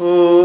[0.00, 0.37] Oh.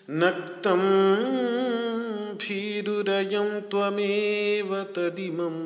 [0.10, 0.84] नक्तं
[2.34, 5.58] भीरुरयं त्वमेव तदिमं।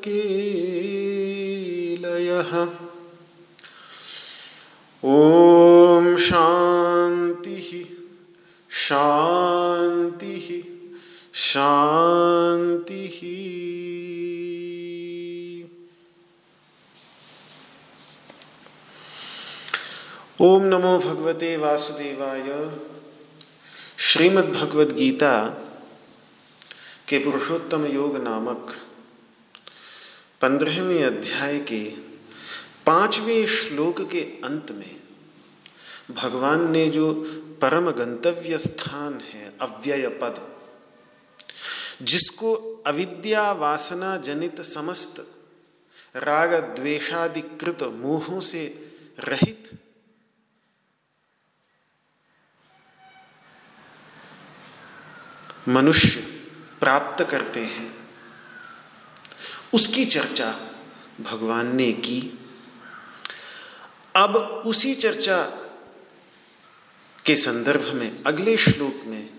[0.08, 2.68] केलयः।
[5.06, 7.86] ॐ शान्तिः
[8.70, 10.64] शान्तिः
[11.34, 13.65] शान्तिः।
[20.46, 22.50] ओम नमो भगवते वासुदेवाय।
[23.98, 25.38] श्रीमद् भगवद गीता
[27.08, 28.74] के पुरुषोत्तम योग नामक
[30.42, 31.80] पंद्रहवें अध्याय के
[32.86, 34.96] पाँचवें श्लोक के अंत में
[36.12, 37.14] भगवान ने जो
[37.62, 40.36] परम गंतव्य स्थान है, अव्यय पद,
[42.02, 42.54] जिसको
[42.88, 45.26] अविद्या वासना जनित समस्त
[46.16, 48.66] राग द्वेषाधिकृत मोहों से
[49.20, 49.78] रहित
[55.68, 56.20] मनुष्य
[56.80, 58.10] प्राप्त करते हैं।
[59.74, 60.70] उसकी चर्चा
[61.22, 62.40] भगवान ने की।
[64.16, 64.36] अब
[64.66, 65.44] उसी चर्चा
[67.26, 69.30] के संदर्भ में, अगले श्लोक में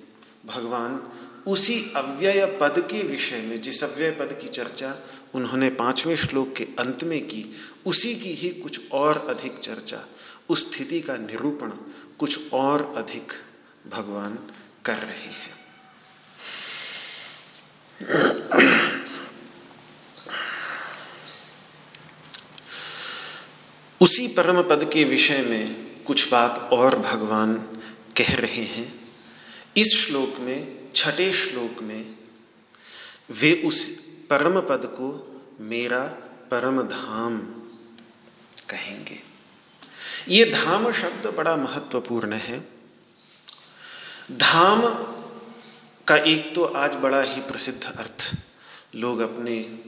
[0.46, 1.12] भगवान
[1.46, 4.96] उसी अव्यय पद के विषय में, जिस अव्यय पद की चर्चा
[5.34, 7.56] उन्होंने पाँचवें श्लोक के अंत में की,
[7.86, 10.04] उसी की ही कुछ और अधिक चर्चा,
[10.48, 11.70] उस स्थिति का निरूपण
[12.18, 13.32] कुछ और अधिक
[13.90, 14.50] भगवान
[14.84, 15.55] कर रहे हैं।
[24.00, 27.54] उसी परम पद के विषय में कुछ बात और भगवान
[28.16, 29.08] कह रहे हैं।
[29.76, 32.18] इस श्लोक में, छठे श्लोक में,
[33.30, 33.88] वे उस
[34.30, 36.02] परम पद को मेरा
[36.50, 37.38] परम धाम
[38.68, 39.22] कहेंगे।
[40.28, 42.60] ये धाम शब्द बड़ा महत्वपूर्ण है।
[44.32, 44.82] धाम
[46.08, 48.36] का एक तो आज बड़ा ही प्रसिद्ध अर्थ,
[48.94, 49.78] लोग अपने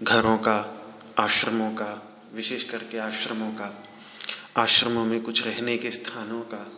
[0.00, 0.84] घरों का,
[1.18, 3.84] आश्रमों का, विशेष करके आश्रमों का,
[4.56, 6.72] आश्रमों में कुछ रहने के स्थानों का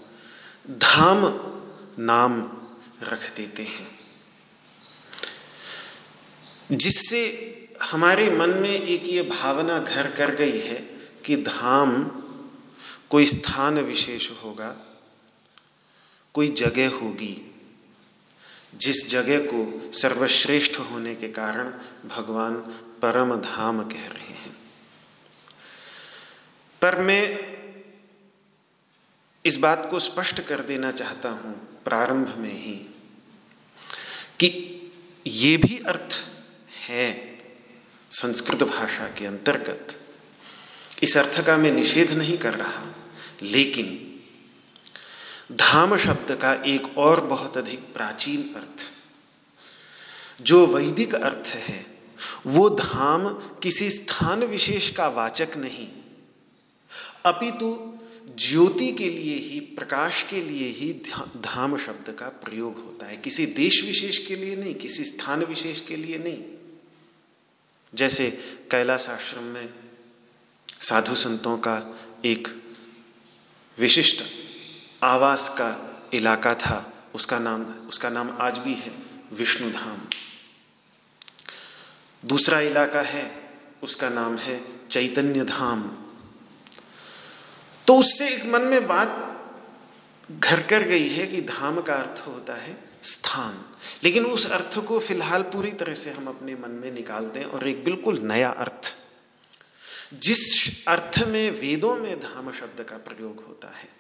[0.71, 1.23] धाम
[1.99, 2.41] नाम
[3.03, 3.99] रख देते हैं।
[6.73, 7.23] जिससे
[7.83, 10.81] हमारे मन में एक ये भावना घर कर गई है
[11.25, 12.05] कि धाम
[13.11, 14.77] कोई स्थान विशेष होगा,
[16.35, 17.51] कोई जगह होगी
[18.77, 21.73] जिस जगह को सर्वश्रेष्ठ होने के कारण
[22.09, 22.55] भगवान
[23.03, 24.57] परम धाम कह रहे हैं।
[26.83, 27.55] पर मैं
[29.45, 32.77] इस बात को स्पष्ट कर देना चाहता हूँ प्रारंभ में ही
[34.41, 34.71] कि
[35.27, 36.27] ये भी अर्थ
[36.89, 37.39] है
[38.11, 40.01] संस्कृत भाषा के अंतर्गत।
[41.03, 42.85] इस अर्थ का मैं निषेध नहीं कर रहा,
[43.43, 44.14] लेकिन
[45.55, 48.93] धाम शब्द का एक और बहुत अधिक प्राचीन अर्थ।
[50.43, 51.87] जो वैदिक अर्थ है,
[52.47, 55.89] वो धाम किसी स्थान विशेष का वाचक नहीं।
[57.27, 57.99] अपितु
[58.39, 60.93] ज्योति के लिए ही, प्रकाश के लिए ही
[61.37, 65.81] धाम शब्द का प्रयोग होता है। किसी देश विशेष के लिए नहीं, किसी स्थान विशेष
[65.81, 66.45] के लिए नहीं।
[67.95, 68.31] जैसे
[68.71, 69.75] कैलाश आश्रम में
[70.81, 72.63] साधु संतों का एक
[73.79, 74.44] विशिष्ट
[75.05, 78.95] आवास का इलाका था, उसका नाम उसका नाम आज भी है
[79.33, 79.99] विष्णु धाम।
[82.25, 83.51] दूसरा इलाका है,
[83.83, 85.83] उसका नाम है चैतन्य धाम।
[87.87, 89.31] तो उससे एक मन में बात
[90.31, 93.65] घर कर गई है कि धाम का अर्थ होता है स्थान।
[94.05, 97.69] लेकिन उस अर्थ को फ़िलहाल पूरी तरह से हम अपने मन में निकाल दें और
[97.69, 98.97] एक बिल्कुल नया अर्थ।
[100.15, 103.94] जिस अर्थ में वेदों में धाम शब्द का प्रयोग होता है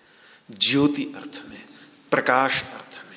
[0.51, 1.63] ज्योति अर्थ में,
[2.11, 3.15] प्रकाश अर्थ में।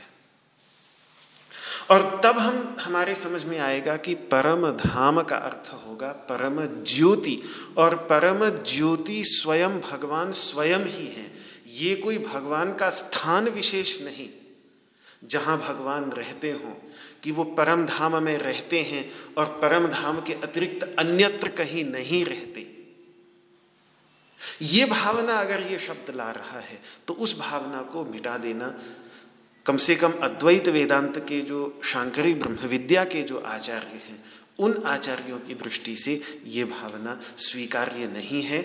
[1.91, 7.41] और तब हम, हमारे समझ में आएगा कि परम धाम का अर्थ होगा परम ज्योति,
[7.77, 11.33] और परम ज्योति स्वयं भगवान स्वयं ही है।
[11.68, 14.30] ये कोई भगवान का स्थान विशेष नहीं।
[15.23, 16.73] जहाँ भगवान रहते हों,
[17.23, 22.25] कि वो परम धाम में रहते हैं, और परम धाम के अतिरिक्त अन्यत्र कहीं नहीं
[22.25, 22.76] रहते।
[24.62, 28.74] ये भावना अगर ये शब्द ला रहा है तो उस भावना को मिटा देना।
[29.66, 34.24] कम से कम अद्वैत वेदांत के जो शांकरी ब्रह्म विद्या के जो आचार्य हैं,
[34.60, 38.62] उन आचार्यों की दृष्टि से ये भावना स्वीकार्य नहीं है।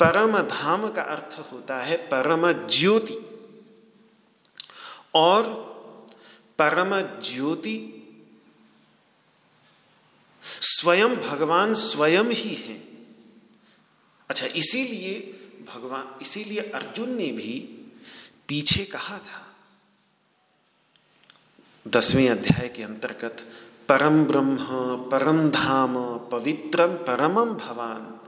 [0.00, 3.14] परम धाम का अर्थ होता है परम ज्योति।
[5.14, 5.42] और
[6.58, 7.76] परम ज्योति
[10.42, 12.85] स्वयं भगवान स्वयं ही है।
[14.30, 15.20] अच्छा इसीलिए
[15.74, 17.58] भगवान, इसीलिए अर्जुन ने भी
[18.48, 19.42] पीछे कहा था।
[21.86, 23.46] दसवें अध्याय के अंतर्गत,
[23.88, 24.56] परम ब्रह्म,
[25.10, 28.20] परम धाम, पवित्रम, परमम भवान।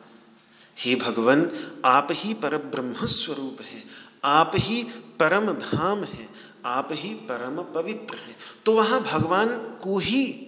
[0.78, 1.50] हे भगवान,
[1.84, 3.84] आप ही पर ब्रह्म स्वरूप हैं,
[4.24, 4.82] आप ही
[5.20, 6.28] परम धाम हैं,
[6.64, 9.48] आप ही परम पवित्र हैं। तो वहाँ भगवान
[9.82, 10.47] को ही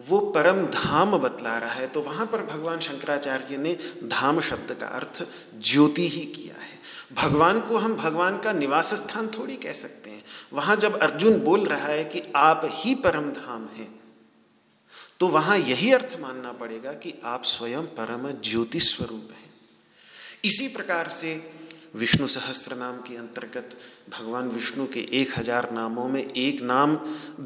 [0.00, 4.86] वो परम धाम बतला रहा है तो वहाँ पर भगवान शंकराचार्य ने धाम शब्द का
[4.88, 5.22] अर्थ
[5.60, 6.78] ज्योति ही किया है।
[7.14, 11.66] भगवान को हम भगवान का निवास स्थान थोड़ी कह सकते हैं। वहाँ जब अर्जुन बोल
[11.66, 13.88] रहा है कि आप ही परम धाम हैं
[15.20, 19.48] तो वहाँ यही अर्थ मानना पड़ेगा कि आप स्वयं परम ज्योति स्वरूप हैं।
[20.44, 21.34] इसी प्रकार से
[21.94, 23.76] विष्णु सहस्त्र नाम के अंतर्गत
[24.10, 26.96] भगवान विष्णु के एक हज़ार नामों में एक नाम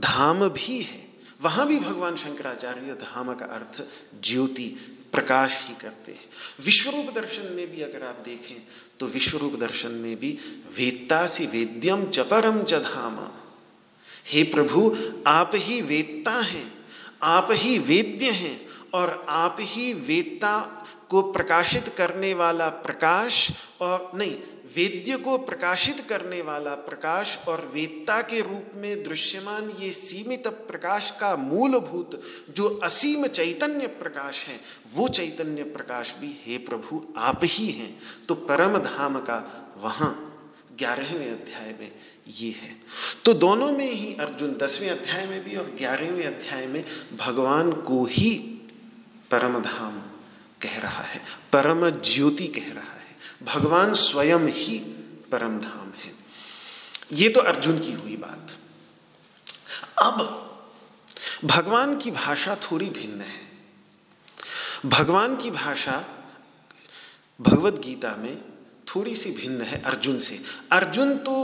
[0.00, 1.03] धाम भी है।
[1.44, 3.82] वहाँ भी भगवान शंकराचार्य धाम का अर्थ
[4.22, 4.68] ज्योति
[5.12, 6.24] प्रकाश ही करते हैं।
[6.64, 8.56] विश्वरूप दर्शन में भी अगर आप देखें
[9.00, 10.30] तो विश्वरूप दर्शन में भी
[10.76, 13.18] वेत्ता सी वेद्यम परम च धाम।
[14.26, 14.96] हे प्रभु,
[15.26, 16.72] आप ही वेत्ता हैं,
[17.22, 18.56] आप ही वेद्य हैं
[18.94, 20.58] और आप ही वेदता
[21.10, 24.34] को प्रकाशित करने वाला प्रकाश और नहीं,
[24.76, 31.10] वेद्य को प्रकाशित करने वाला प्रकाश और वेदता के रूप में दृश्यमान ये सीमित प्रकाश
[31.20, 32.20] का मूलभूत
[32.56, 34.60] जो असीम चैतन्य प्रकाश है,
[34.94, 37.98] वो चैतन्य प्रकाश भी हे प्रभु, आप ही हैं।
[38.28, 39.38] तो परम धाम का
[39.82, 40.30] वहाँ
[40.78, 41.92] ग्यारहवें अध्याय में
[42.28, 42.76] ये है।
[43.24, 46.84] तो दोनों में ही अर्जुन दसवें अध्याय में भी और ग्यारहवें अध्याय में
[47.16, 48.53] भगवान को ही
[49.34, 50.00] परम धाम
[50.62, 51.20] कह रहा है
[51.52, 54.78] परम ज्योति कह रहा है, भगवान स्वयं ही
[55.32, 56.12] परम धाम है।
[57.12, 58.56] ये तो अर्जुन की हुई बात।
[59.98, 60.40] अब
[61.44, 63.42] भगवान की भाषा थोड़ी भिन्न है।
[64.86, 66.04] भगवान की भाषा
[67.40, 68.36] भगवत गीता में
[68.88, 70.40] थोड़ी सी भिन्न है अर्जुन से।
[70.72, 71.34] अर्जुन तो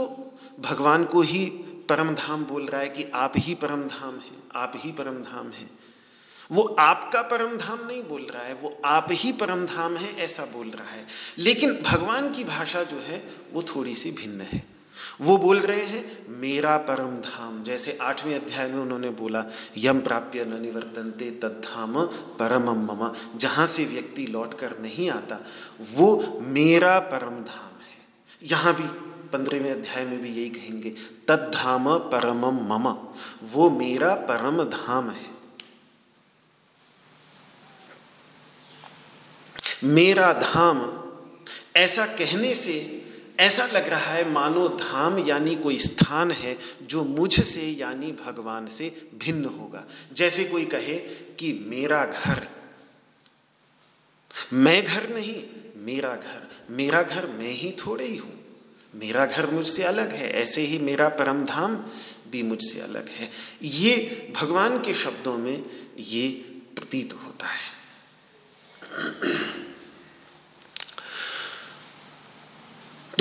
[0.59, 1.45] भगवान को ही
[1.89, 5.51] परम धाम बोल रहा है कि आप ही परम धाम हैं, आप ही परम धाम
[5.51, 5.69] हैं।
[6.51, 10.45] वो आपका परम धाम नहीं बोल रहा है, वो आप ही परम धाम है, ऐसा
[10.45, 11.05] बोल रहा है।
[11.37, 14.71] लेकिन भगवान की भाषा जो है, वो थोड़ी सी भिन्न है।
[15.21, 19.45] वो बोल रहे हैं, मेरा परम धाम जैसे आठवें अध्याय में उन्होंने बोला,
[19.77, 22.05] यम प्राप्य न निवर्तनते तद्धाम
[22.39, 25.45] परम मम, जहाँ से व्यक्ति लौट कर नहीं आता,
[25.93, 27.97] वो मेरा परम धाम है।
[28.43, 28.83] यहाँ भी
[29.29, 30.89] पंद्रहवें अध्याय में भी यही कहेंगे,
[31.27, 32.95] तद्धाम परम मम,
[33.43, 35.30] वो मेरा परम धाम है।
[39.83, 41.01] मेरा धाम।
[41.75, 43.05] ऐसा कहने से,
[43.39, 49.09] ऐसा लग रहा है मानो धाम यानी कोई स्थान है जो मुझसे यानी भगवान से
[49.15, 50.99] भिन्न होगा। जैसे कोई कहे
[51.39, 52.47] कि मेरा घर।
[54.53, 55.43] मैं घर नहीं,
[55.75, 58.41] मेरा घर। मेरा घर मैं ही थोड़े ही हूँ।
[58.95, 61.75] मेरा घर मुझसे अलग है, ऐसे ही मेरा परम धाम
[62.31, 63.31] भी मुझसे अलग है।
[63.63, 63.93] ये
[64.35, 65.63] भगवान के शब्दों में
[65.99, 66.29] ये
[66.75, 67.81] प्रतीत होता है।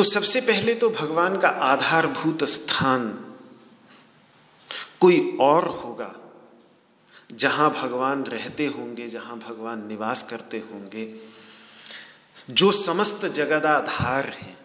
[0.01, 3.09] तो सबसे पहले तो भगवान का आधारभूत स्थान
[5.01, 6.15] कोई और होगा,
[7.33, 11.15] जहाँ भगवान रहते होंगे, जहाँ भगवान निवास करते होंगे।
[12.51, 14.59] जो समस्त जगदाधार हैं,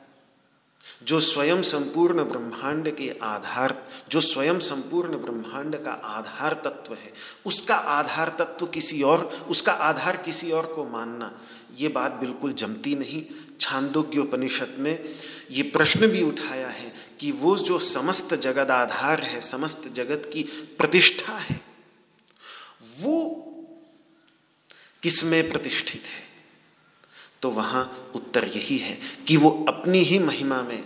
[1.03, 3.75] जो स्वयं संपूर्ण ब्रह्मांड के आधार,
[4.09, 7.13] जो स्वयं संपूर्ण ब्रह्मांड का आधार तत्व है,
[7.45, 11.31] उसका आधार तत्व किसी और, उसका आधार किसी और को मानना
[11.77, 13.23] ये बात बिल्कुल जमती नहीं।
[13.59, 15.03] छांदोग्य उपनिषद में
[15.51, 20.43] ये प्रश्न भी उठाया है कि वो जो समस्त जगत आधार है, समस्त जगत की
[20.77, 21.61] प्रतिष्ठा है,
[22.99, 23.41] वो
[25.03, 26.23] किसमें प्रतिष्ठित है?
[27.41, 30.81] तो वहाँ उत्तर यही है कि वो अपनी ही महिमा में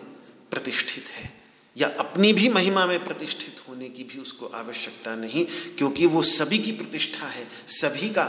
[0.51, 1.31] प्रतिष्ठित है
[1.75, 5.45] या अपनी भी महिमा में प्रतिष्ठित होने की भी उसको आवश्यकता नहीं,
[5.77, 8.25] क्योंकि वो सभी की प्रतिष्ठा है, सभी का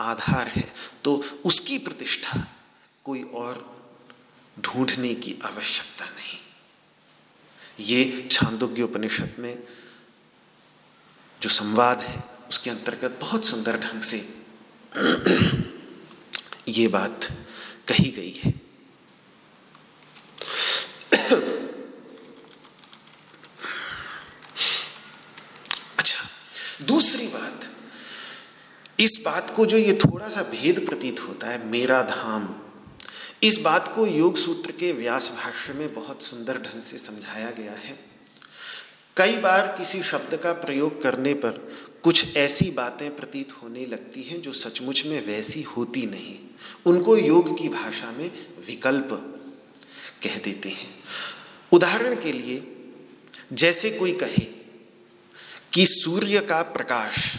[0.00, 0.72] आधार है
[1.04, 1.14] तो
[1.44, 2.46] उसकी प्रतिष्ठा
[3.04, 3.64] कोई और
[4.56, 6.38] ढूँढने की आवश्यकता नहीं।
[7.86, 9.58] ये छांदोग्य उपनिषद में
[11.42, 14.18] जो संवाद है, उसके अंतर्गत बहुत सुंदर ढंग से
[16.68, 17.28] ये बात
[17.88, 18.52] कही गई है।
[25.98, 26.28] अच्छा
[26.84, 27.67] दूसरी बात
[29.00, 32.48] इस बात को जो ये थोड़ा सा भेद प्रतीत होता है, मेरा धाम,
[33.42, 37.72] इस बात को योग सूत्र के व्यास भाष्य में बहुत सुंदर ढंग से समझाया गया
[37.72, 37.98] है।
[39.16, 41.50] कई बार किसी शब्द का प्रयोग करने पर
[42.02, 46.38] कुछ ऐसी बातें प्रतीत होने लगती हैं जो सचमुच में वैसी होती नहीं।
[46.86, 48.30] उनको योग की भाषा में
[48.66, 49.08] विकल्प
[50.22, 50.94] कह देते हैं।
[51.72, 52.76] उदाहरण के लिए,
[53.52, 54.44] जैसे कोई कहे
[55.72, 57.36] कि सूर्य का प्रकाश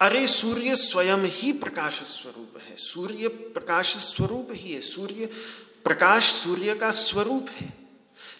[0.00, 5.26] अरे सूर्य स्वयं ही प्रकाश स्वरूप है। सूर्य प्रकाश स्वरूप ही है। सूर्य
[5.84, 7.72] प्रकाश सूर्य का स्वरूप है।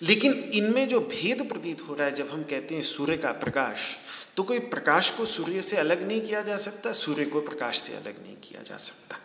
[0.03, 3.97] लेकिन इनमें जो भेद प्रतीत हो रहा है, जब हम कहते हैं सूर्य का प्रकाश
[4.37, 7.95] तो कोई प्रकाश को सूर्य से अलग नहीं किया जा सकता, सूर्य को प्रकाश से
[7.95, 9.19] अलग नहीं किया जा सकता।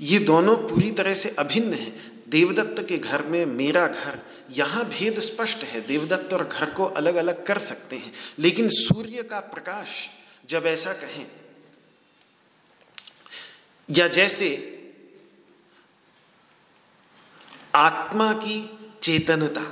[0.00, 1.90] ये दोनों पूरी तरह से अभिन्न है।
[2.28, 4.18] देवदत्त के घर में मेरा घर,
[4.50, 9.22] यहाँ भेद स्पष्ट है। देवदत्त और घर को अलग अलग कर सकते हैं। लेकिन सूर्य
[9.22, 10.08] का प्रकाश
[10.48, 11.26] जब ऐसा कहें।
[13.90, 14.72] या जैसे
[17.74, 19.62] आत्मा की चेतनता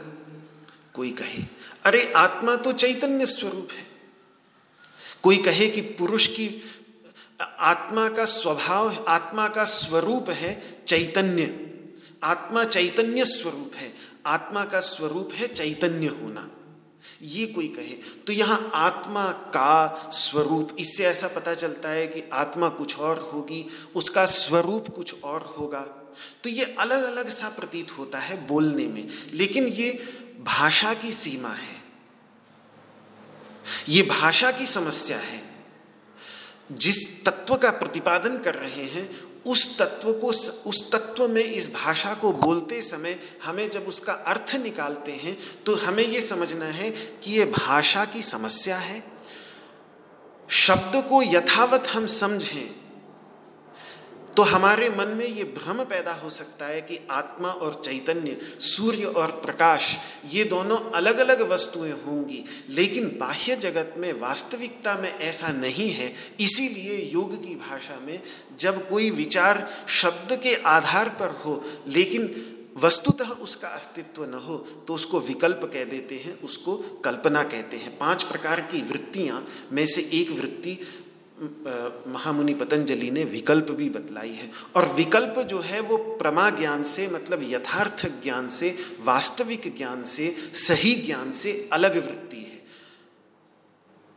[0.95, 1.43] कोई कहे,
[1.85, 3.87] अरे आत्मा तो चैतन्य स्वरूप है।
[5.23, 6.63] कोई कहे कि पुरुष की
[7.43, 11.71] आत्मा का स्वभाव आत्मा का स्वरूप है चैतन्य।
[12.23, 13.95] आत्मा चैतन्य स्वरूप है,
[14.27, 16.51] आत्मा का स्वरूप है चैतन्य होना।
[17.23, 22.69] ये कोई कहे। तो यहाँ आत्मा का स्वरूप, इससे ऐसा पता चलता है कि आत्मा
[22.69, 25.81] कुछ और होगी, उसका स्वरूप कुछ और होगा।
[26.45, 29.91] तो ये अलग अलग सा प्रतीत होता है बोलने में। लेकिन ये
[30.41, 31.85] भाषा की सीमा है।
[33.89, 35.55] ये भाषा की समस्या है।
[36.73, 40.27] जिस तत्व का प्रतिपादन कर रहे हैं उस तत्व को
[40.67, 45.37] उस तत्व में इस भाषा को बोलते समय हमें जब उसका अर्थ निकालते हैं
[45.67, 49.03] तो हमें ये समझना है कि ये भाषा की समस्या है।
[50.49, 52.84] शब्द को यथावत हम समझें
[54.37, 59.05] तो हमारे मन में ये भ्रम पैदा हो सकता है कि आत्मा और चैतन्य, सूर्य
[59.05, 59.97] और प्रकाश,
[60.31, 66.13] ये दोनों अलग अलग वस्तुएँ होंगी। लेकिन बाह्य जगत में वास्तविकता में ऐसा नहीं है।
[66.41, 68.21] इसीलिए योग की भाषा में
[68.59, 74.57] जब कोई विचार शब्द के आधार पर हो, लेकिन वस्तुतः उसका अस्तित्व न हो
[74.89, 79.87] तो उसको विकल्प कह देते हैं, उसको कल्पना कहते हैं। पाँच प्रकार की वृत्तियाँ, में
[79.87, 80.79] से एक वृत्ति
[82.07, 87.09] महामुनि पतंजलि ने विकल्प भी बतलाई है। और विकल्प जो है, वो प्रमा ज्ञान से
[87.09, 92.63] मतलब यथार्थ ज्ञान से, वास्तविक ज्ञान से, सही ज्ञान से अलग वृत्ति है।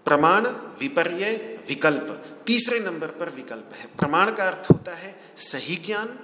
[0.05, 0.47] प्रमाण,
[0.79, 6.19] विपर्य, विकल्प, तीसरे नंबर पर विकल्प है। प्रमाण का अर्थ होता है सही ज्ञान,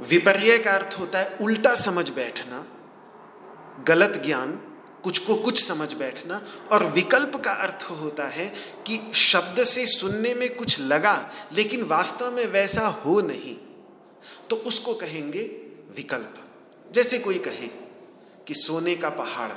[0.00, 2.66] विपर्य का अर्थ होता है उल्टा समझ बैठना,
[3.88, 4.63] गलत ज्ञान
[5.04, 8.46] कुछ को कुछ समझ बैठना और विकल्प का अर्थ होता है
[8.86, 13.56] कि शब्द से सुनने में कुछ लगा, लेकिन वास्तव में वैसा हो नहीं।
[14.50, 15.42] तो उसको कहेंगे
[15.96, 16.34] विकल्प।
[16.92, 17.66] जैसे कोई कहे
[18.46, 19.52] कि सोने का पहाड़।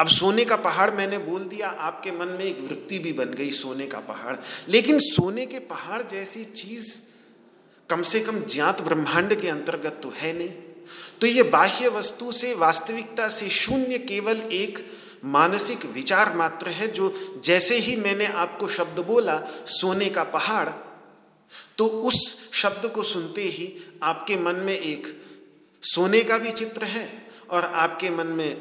[0.00, 3.50] अब सोने का पहाड़ मैंने बोल दिया, आपके मन में एक वृत्ति भी बन गई
[3.50, 4.36] सोने का पहाड़।
[4.68, 7.02] लेकिन सोने के पहाड़ जैसी चीज़
[7.90, 10.71] कम से कम ज्ञात ब्रह्मांड के अंतर्गत तो है नहीं।
[11.22, 14.90] तो ये बाह्य वस्तु से, वास्तविकता से शून्य केवल एक
[15.24, 20.68] मानसिक विचार मात्र है, जो जैसे ही मैंने आपको शब्द बोला, सोने का पहाड़
[21.78, 25.22] तो उस शब्द को सुनते ही आपके मन में एक
[25.82, 28.56] सोने का भी चित्र है और आपके मन में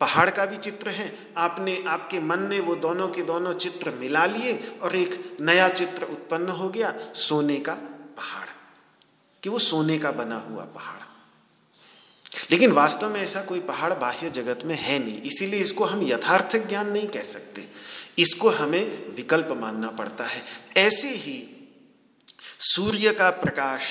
[0.00, 4.26] पहाड़ का भी चित्र है। आपने, आपके मन ने वो दोनों के दोनों चित्र मिला
[4.26, 7.74] लिए और एक नया चित्र उत्पन्न हो गया, सोने का
[8.16, 8.48] पहाड़।
[9.42, 11.11] कि वो सोने का बना हुआ पहाड़।
[12.52, 16.68] लेकिन वास्तव में ऐसा कोई पहाड़ बाह्य जगत में है नहीं। इसीलिए इसको हम यथार्थ
[16.68, 17.68] ज्ञान नहीं कह सकते।
[18.18, 20.42] इसको हमें विकल्प मानना पड़ता है।
[20.76, 21.68] ऐसे ही
[22.60, 23.82] सूर्य का प्रकाश,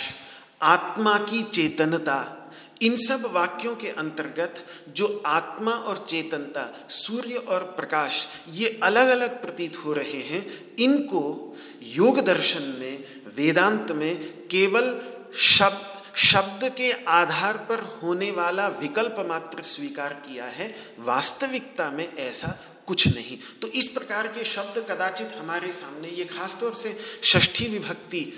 [0.62, 2.38] आत्मा की चेतनता,
[2.82, 9.42] इन सब वाक्यों के अंतर्गत जो आत्मा और चेतनता, सूर्य और प्रकाश, ये अलग अलग
[9.42, 15.02] प्रतीत हो रहे हैं, इनको योग दर्शन में, वेदांत में केवल
[15.36, 22.58] शब्द शब्द के आधार पर होने वाला विकल्प मात्र स्वीकार किया है, वास्तविकता में ऐसा
[22.88, 28.32] कुछ नहीं। तो इस प्रकार के शब्द कदाचित हमारे सामने ये खासतौर से षष्ठी विभक्ति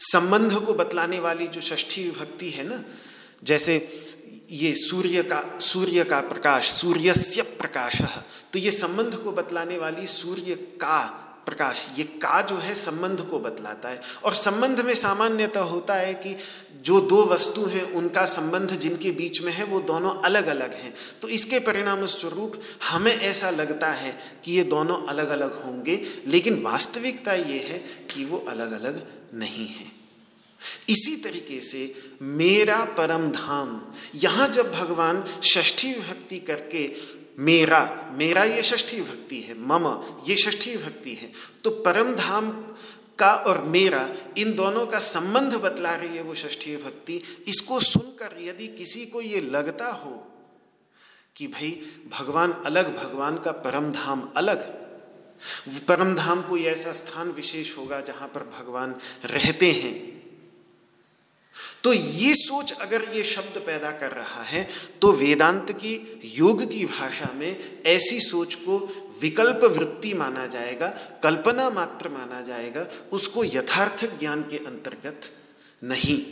[0.00, 2.82] संबंध को बतलाने वाली जो षष्ठी विभक्ति है ना,
[3.44, 3.76] जैसे
[4.50, 8.00] ये सूर्य का सूर्य का प्रकाश, सूर्यस्य प्रकाश
[8.52, 13.38] तो ये संबंध को बतलाने वाली सूर्य का प्रकाश, ये का जो है संबंध को
[13.38, 16.36] बतलाता है। और संबंध में सामान्यतः होता है कि
[16.82, 20.94] जो दो वस्तु हैं, उनका संबंध जिनके बीच में है, वो दोनों अलग अलग हैं।
[21.22, 26.62] तो इसके परिणाम स्वरूप हमें ऐसा लगता है कि ये दोनों अलग अलग होंगे, लेकिन
[26.62, 27.78] वास्तविकता ये है
[28.10, 30.02] कि वो अलग अलग नहीं है।
[30.88, 33.80] इसी तरीके से मेरा परम धाम,
[34.14, 36.86] यहाँ जब भगवान षष्ठी विभक्ति करके
[37.38, 39.86] मेरा मेरा ये षष्ठी भक्ति है, मम
[40.28, 41.30] ये षष्ठी भक्ति है।
[41.64, 42.50] तो परम धाम
[43.18, 48.36] का और मेरा, इन दोनों का संबंध बतला रही है वो षष्ठी भक्ति। इसको सुनकर
[48.42, 50.10] यदि किसी को ये लगता हो
[51.36, 51.70] कि भाई
[52.18, 54.80] भगवान अलग, भगवान का परम धाम अलग
[55.88, 60.11] परम धाम कोई ऐसा स्थान विशेष होगा जहाँ पर भगवान रहते हैं।
[61.84, 64.66] तो ये सोच अगर ये शब्द पैदा कर रहा है
[65.02, 68.78] तो वेदांत की, योग की भाषा में ऐसी सोच को
[69.22, 70.88] विकल्प वृत्ति माना जाएगा,
[71.22, 75.20] कल्पना मात्र माना जाएगा, उसको यथार्थ ज्ञान के अंतर्गत
[75.84, 76.24] नहीं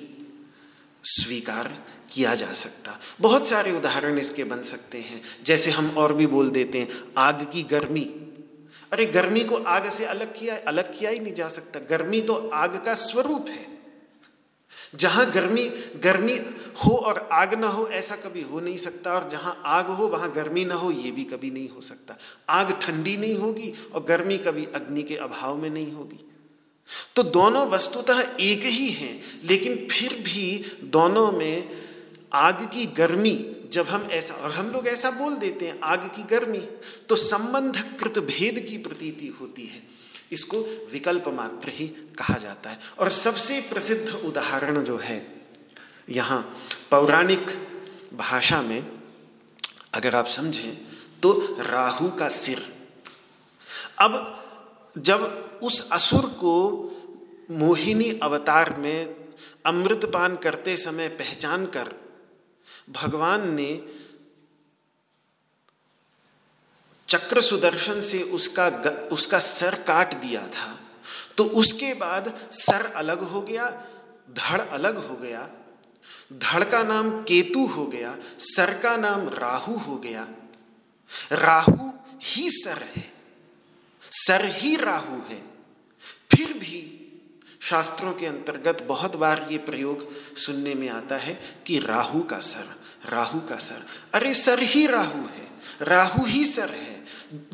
[1.04, 6.26] स्वीकार किया जा सकता। बहुत सारे उदाहरण इसके बन सकते हैं। जैसे हम और भी
[6.26, 8.04] बोल देते हैं, आग की गर्मी।
[8.92, 12.34] अरे गर्मी को आग से अलग किया अलग किया ही नहीं जा सकता। गर्मी तो
[12.54, 13.79] आग का स्वरूप है।
[14.94, 15.64] जहाँ गर्मी
[16.04, 16.36] गर्मी
[16.76, 20.32] हो और आग ना हो, ऐसा कभी हो नहीं सकता। और जहाँ आग हो, वहाँ
[20.32, 22.16] गर्मी ना हो, ये भी कभी नहीं हो सकता।
[22.48, 26.24] आग ठंडी नहीं होगी और गर्मी कभी अग्नि के अभाव में नहीं होगी।
[27.16, 31.70] तो दोनों वस्तुतः एक ही हैं, लेकिन फिर भी दोनों में
[32.32, 36.22] आग की गर्मी, जब हम ऐसा, और हम लोग ऐसा बोल देते हैं, आग की
[36.22, 36.58] गर्मी
[37.08, 39.82] तो संबंध कृत भेद की प्रतीति होती है।
[40.32, 40.58] इसको
[40.92, 41.86] विकल्प मात्र ही
[42.18, 45.44] कहा जाता है। और सबसे प्रसिद्ध उदाहरण जो है,
[46.08, 46.40] यहाँ
[46.90, 47.46] पौराणिक
[48.14, 48.86] भाषा में
[49.94, 50.76] अगर आप समझें
[51.22, 52.60] तो राहु का सिर।
[53.98, 54.12] अब
[54.98, 56.56] जब उस असुर को
[57.50, 59.16] मोहिनी अवतार में
[59.66, 61.92] अमृतपान करते समय पहचान कर
[62.90, 63.72] भगवान ने
[67.10, 68.66] चक्र सुदर्शन से उसका
[69.12, 70.78] उसका सर काट दिया था।
[71.36, 73.66] तो उसके बाद सर अलग हो गया,
[74.30, 75.48] धड़ अलग हो गया,
[76.32, 80.26] धड़ का नाम केतु हो गया, सर का नाम राहु हो गया।
[81.32, 81.90] राहु
[82.24, 83.12] ही सर है,
[84.02, 85.42] सर ही राहु है।
[86.30, 86.86] फिर भी
[87.60, 91.34] शास्त्रों के अंतर्गत बहुत बार ये प्रयोग सुनने में आता है
[91.66, 92.74] कि राहु का सर,
[93.10, 95.48] राहु का सर। अरे सर ही राहु है,
[95.82, 96.89] राहु ही सर है।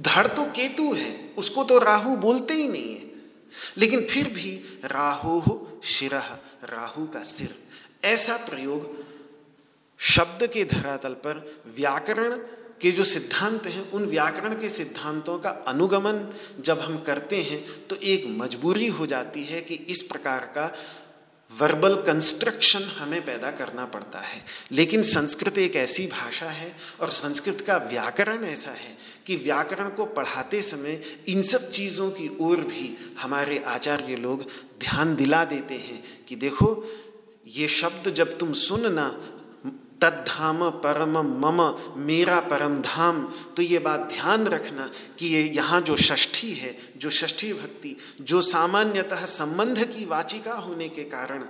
[0.01, 3.05] धड़ तो केतु है, उसको तो राहु बोलते ही नहीं है।
[3.77, 5.41] लेकिन फिर भी राहु
[5.85, 6.29] शिरह
[6.65, 7.55] राहु का सिर।
[8.05, 9.05] ऐसा प्रयोग
[10.01, 12.37] शब्द के धरातल पर व्याकरण
[12.81, 17.97] के जो सिद्धांत हैं, उन व्याकरण के सिद्धांतों का अनुगमन जब हम करते हैं तो
[17.97, 20.67] एक मजबूरी हो जाती है कि इस प्रकार का
[21.61, 27.61] वर्बल कंस्ट्रक्शन हमें पैदा करना पड़ता है। लेकिन संस्कृत एक ऐसी भाषा है और संस्कृत
[27.61, 33.15] का व्याकरण ऐसा है कि व्याकरण को पढ़ाते समय इन सब चीज़ों की ओर भी
[33.21, 34.43] हमारे आचार्य लोग
[34.81, 36.85] ध्यान दिला देते हैं कि देखो,
[37.47, 39.21] ये शब्द जब तुम सुनना
[40.01, 41.63] तद्धाम परम मम,
[41.97, 43.23] मेरा परम धाम।
[43.57, 48.41] तो ये बात ध्यान रखना कि ये यहाँ जो षष्ठी है, जो षष्ठी भक्ति, जो
[48.41, 51.47] सामान्यतः संबंध की वाचिका होने के कारण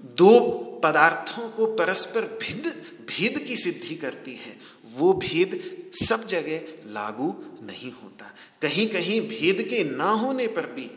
[0.00, 0.38] दो
[0.84, 2.70] पदार्थों को परस्पर भिन्न,
[3.06, 4.56] भेद की सिद्धि करती है,
[4.94, 5.60] वो भेद
[6.08, 10.90] सब जगह लागू नहीं होता। कहीं कहीं भेद के ना होने पर भी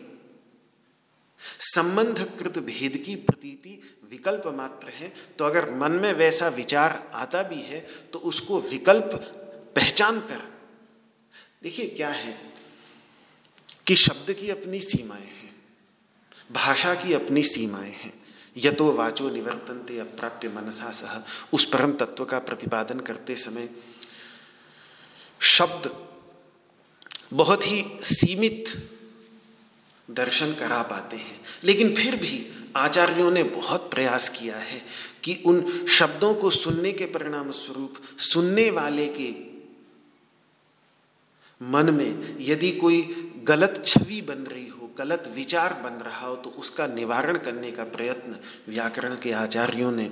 [1.60, 3.82] संबंधकृत भेद की प्रतीति
[4.14, 7.80] विकल्प मात्र है तो अगर मन में वैसा विचार आता भी है
[8.14, 9.10] तो उसको विकल्प
[9.76, 10.42] पहचान कर।
[11.64, 12.34] देखिए क्या है
[13.88, 15.56] कि शब्द की अपनी सीमाएँ हैं,
[16.52, 18.14] भाषा की अपनी सीमाएँ हैं।
[18.58, 21.22] यतो वाचो निवर्तनते अप्राप्य मनसा सह।
[21.54, 23.70] उस परम तत्व का प्रतिपादन करते समय
[25.42, 25.90] शब्द
[27.34, 28.74] बहुत ही सीमित
[30.12, 32.38] दर्शन करा पाते हैं। लेकिन फिर भी
[32.76, 34.82] आचार्यों ने बहुत प्रयास किया है
[35.24, 39.32] कि उन शब्दों को सुनने के परिणाम स्वरूप सुनने वाले के
[41.62, 43.02] मन में यदि कोई
[43.48, 47.84] गलत छवि बन रही हो, गलत विचार बन रहा हो तो उसका निवारण करने का
[47.84, 50.10] प्रयत्न व्याकरण के आचार्यों ने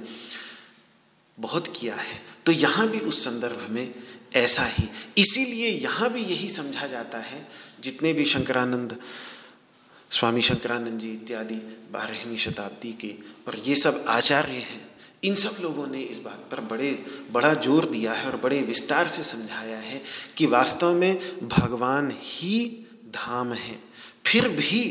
[1.38, 3.93] बहुत किया है। तो यहाँ भी उस संदर्भ में
[4.36, 7.47] ऐसा ही। इसीलिए यहाँ भी यही समझा जाता है,
[7.84, 8.97] जितने भी शंकरानंद
[10.12, 11.56] स्वामी शंकरानंद जी इत्यादि
[11.91, 13.13] बारहवीं शताब्दी के
[13.47, 14.89] और ये सब आचार्य हैं।
[15.24, 16.91] इन सब लोगों ने इस बात पर बड़े,
[17.32, 20.02] बड़ा ज़ोर दिया है और बड़े विस्तार से समझाया है
[20.38, 23.80] कि वास्तव में भगवान ही धाम है।
[24.26, 24.82] फिर भी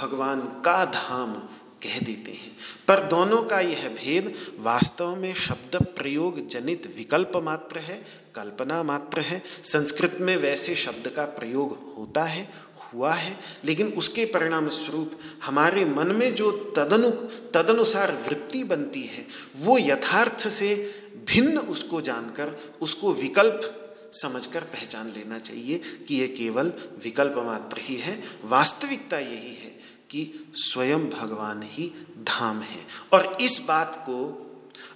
[0.00, 1.34] भगवान का धाम
[1.82, 2.56] कह देते हैं।
[2.88, 8.02] पर दोनों का यह भेद वास्तव में शब्द प्रयोग जनित विकल्प मात्र है,
[8.34, 12.48] कल्पना मात्र है। संस्कृत में वैसे शब्द का प्रयोग होता है
[12.94, 17.10] हुआ है, लेकिन उसके परिणाम स्वरूप हमारे मन में जो तदनु,
[17.54, 25.38] तदनुसार वृत्ति बनती है, वो यथार्थ से भिन्न उसको जानकर, उसको विकल्प समझकर पहचान लेना
[25.38, 26.72] चाहिए कि यह केवल
[27.04, 29.78] विकल्प मात्र ही है। वास्तविकता यही है
[30.10, 34.44] कि स्वयं भगवान ही धाम है। और इस बात को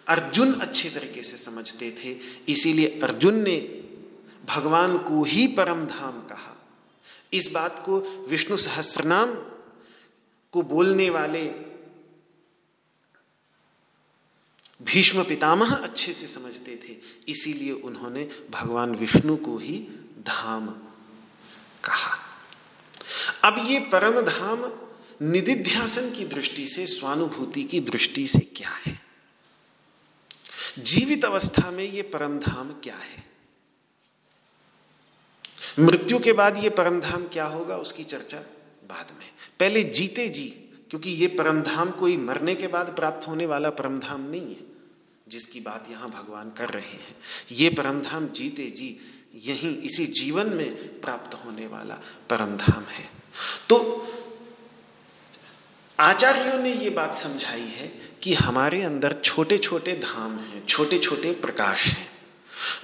[0.08, 2.16] अर्जुन अच्छे तरीके से समझते थे,
[2.48, 3.56] इसीलिए अर्जुन ने
[4.44, 6.51] भगवान को ही परम धाम कहा।
[7.32, 9.34] इस बात को विष्णु सहस्त्रनाम
[10.52, 11.72] को बोलने वाले
[14.82, 16.96] भीष्म पितामह अच्छे से समझते थे।
[17.28, 19.78] इसीलिए उन्होंने भगवान विष्णु को ही
[20.26, 20.68] धाम
[21.84, 22.18] कहा।
[23.44, 24.72] अब ये परम धाम
[25.30, 29.00] निधिध्यासन की दृष्टि से, स्वानुभूति की दृष्टि से क्या है?
[30.78, 33.31] जीवित अवस्था में ये परम धाम क्या है?
[35.78, 38.38] मृत्यु के बाद ये परमधाम क्या होगा, उसकी चर्चा
[38.84, 39.26] बाद में।
[39.60, 40.46] पहले जीते जी,
[40.90, 44.64] क्योंकि ये परमधाम कोई मरने के बाद प्राप्त होने वाला परमधाम नहीं है,
[45.28, 47.16] जिसकी बात यहाँ भगवान कर रहे हैं।
[47.50, 49.00] ये परमधाम जीते जी,
[49.34, 51.94] यहीं इसी जीवन में प्राप्त होने वाला
[52.30, 53.08] परमधाम है।
[53.68, 54.06] तो
[55.98, 57.86] आचार्यों ने ये बात समझाई है
[58.22, 62.11] कि हमारे अंदर छोटे छोटे धाम हैं छोटे छोटे प्रकाश हैं।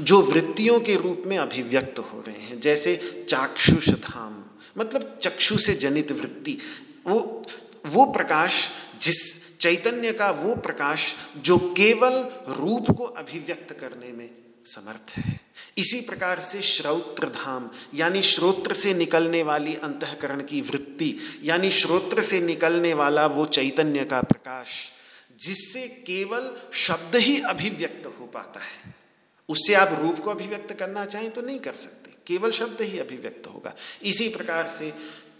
[0.00, 4.44] जो वृत्तियों के रूप में अभिव्यक्त हो रहे हैं, जैसे चाक्षुष धाम
[4.78, 6.58] मतलब चक्षु से जनित वृत्ति,
[7.06, 7.46] वो
[7.86, 8.68] वो प्रकाश
[9.02, 12.12] जिस चैतन्य का वो प्रकाश जो केवल
[12.48, 14.30] रूप को अभिव्यक्त करने में
[14.66, 15.40] समर्थ है।
[15.78, 22.22] इसी प्रकार से श्रौत्र धाम, यानी श्रोत्र से निकलने वाली अंतकरण की वृत्ति, यानी श्रोत्र
[22.22, 24.92] से निकलने वाला वो चैतन्य का प्रकाश,
[25.40, 28.97] जिससे केवल शब्द ही अभिव्यक्त हो पाता है।
[29.48, 33.46] उससे आप रूप को अभिव्यक्त करना चाहें तो नहीं कर सकते। केवल शब्द ही अभिव्यक्त
[33.46, 34.94] होगा। इसी प्रकार से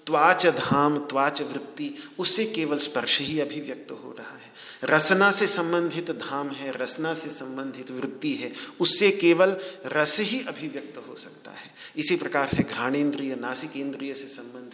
[0.06, 4.52] त्वाच धाम, त्वाच वृत्ति, उससे केवल स्पर्श ही अभिव्यक्त हो रहा है।
[4.84, 10.98] रसना से संबंधित धाम है, रसना से संबंधित वृत्ति है, उससे केवल रस ही अभिव्यक्त
[11.08, 14.67] हो सकता है। इसी प्रकार से घ्राणेन्द्रिय नासिक इंद्रिय से संबंधित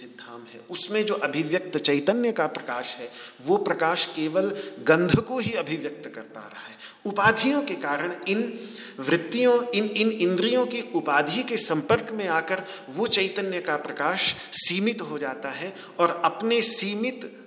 [0.71, 3.11] उसमें जो अभिव्यक्त चैतन्य का प्रकाश है,
[3.43, 4.51] वो प्रकाश केवल
[4.81, 8.59] गंध को ही अभिव्यक्त कर पा रहा है। उपाधियों के कारण इन
[9.01, 15.01] वृत्तियों, इन इन इंद्रियों की उपाधि के संपर्क में आकर वो चैतन्य का प्रकाश सीमित
[15.01, 17.41] हो जाता है और अपने सीमित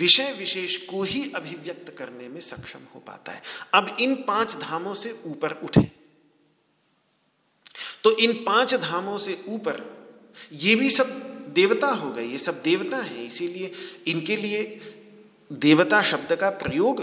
[0.00, 3.42] विषय विशेष को ही अभिव्यक्त करने में सक्षम हो पाता है।
[3.74, 5.90] अब इन पाँच धामों से ऊपर उठे।
[8.04, 9.82] तो इन पाँच धामों से ऊपर
[10.52, 13.70] ये भी सब देवता हो गए, ये सब देवता हैं, इसीलिए
[14.06, 14.80] इनके लिए
[15.52, 17.00] देवता शब्द का प्रयोग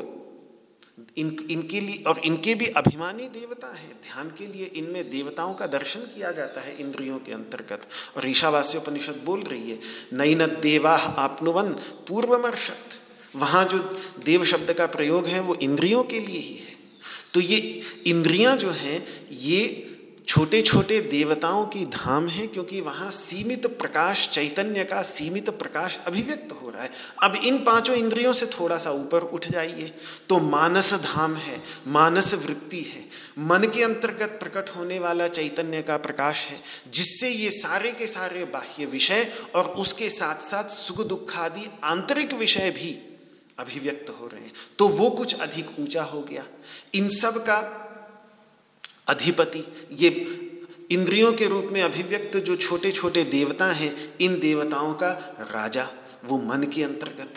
[1.18, 5.68] इन, इनके लिए और इनके भी अभिमानी देवता है। ध्यान के लिए इनमें देवताओं का
[5.68, 9.80] दर्शन किया जाता है इंद्रियों के अंतर्गत। और ईशावास्य उपनिषद बोल रही है
[10.14, 11.70] नई न देवा आपनुवन
[12.08, 13.02] पूर्वमर्षत।
[13.36, 13.80] वहाँ जो
[14.26, 16.76] देव शब्द का प्रयोग है, वो इंद्रियों के लिए ही है।
[17.34, 19.94] तो ये इंद्रियाँ जो हैं, ये
[20.28, 26.52] छोटे छोटे देवताओं की धाम है क्योंकि वहाँ सीमित प्रकाश, चैतन्य का सीमित प्रकाश अभिव्यक्त
[26.52, 26.90] हो रहा है।
[27.24, 29.94] अब इन पाँचों इंद्रियों से थोड़ा सा ऊपर उठ जाइए।
[30.30, 33.06] तो मानस धाम है, मानस वृत्ति है।
[33.40, 36.62] मन के अंतर्गत प्रकट होने वाला चैतन्य का प्रकाश है,
[36.94, 42.34] जिससे ये सारे के सारे बाह्य विषय और उसके साथ साथ सुख दुख आदि आंतरिक
[42.34, 43.00] विषय भी
[43.60, 46.46] अभिव्यक्त हो रहे हैं। तो वो कुछ अधिक ऊँचा हो गया।
[46.94, 47.84] इन सब का
[49.10, 50.10] अधिपति। ये
[50.92, 55.90] इंद्रियों के रूप में अभिव्यक्त जो छोटे छोटे देवता हैं, इन देवताओं का राजा,
[56.26, 57.34] वो मन के अंतर्गत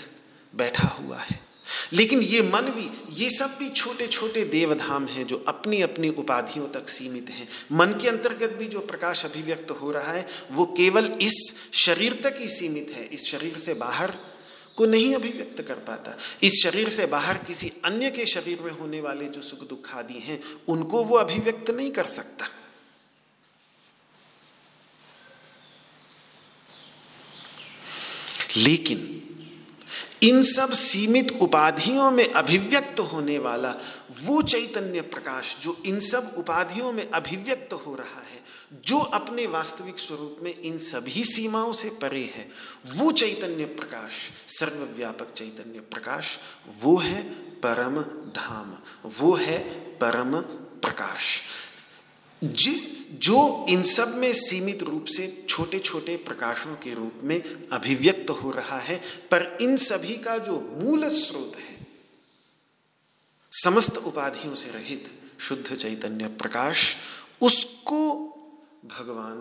[0.56, 1.50] बैठा हुआ है।
[1.92, 6.68] लेकिन ये मन भी, ये सब भी छोटे छोटे देवधाम हैं जो अपनी अपनी उपाधियों
[6.68, 11.18] तक सीमित हैं। मन के अंतर्गत भी जो प्रकाश अभिव्यक्त हो रहा है, वो केवल
[11.20, 14.12] इस शरीर तक ही सीमित है, इस शरीर से बाहर
[14.80, 19.00] को नहीं अभिव्यक्त कर पाता। इस शरीर से बाहर किसी अन्य के शरीर में होने
[19.00, 22.46] वाले जो सुख दुख आदि हैं, उनको वो अभिव्यक्त नहीं कर सकता।
[28.56, 29.06] लेकिन
[30.22, 33.74] इन सब सीमित उपाधियों में अभिव्यक्त होने वाला
[34.22, 38.39] वो चैतन्य प्रकाश जो इन सब उपाधियों में अभिव्यक्त हो रहा है
[38.72, 42.48] जो अपने वास्तविक स्वरूप में इन सभी सीमाओं से परे है,
[42.86, 44.12] वो चैतन्य प्रकाश,
[44.46, 46.38] सर्वव्यापक चैतन्य प्रकाश,
[46.82, 47.22] वो है
[47.60, 50.40] परम धाम, वो है परम
[50.80, 51.42] प्रकाश।
[52.44, 58.30] जि, जो इन सब में सीमित रूप से छोटे छोटे प्रकाशों के रूप में अभिव्यक्त
[58.30, 58.96] हो रहा है,
[59.30, 61.86] पर इन सभी का जो मूल स्रोत है,
[63.52, 66.96] समस्त उपाधियों से रहित शुद्ध चैतन्य प्रकाश,
[67.40, 68.26] उसको
[68.84, 69.36] भगवान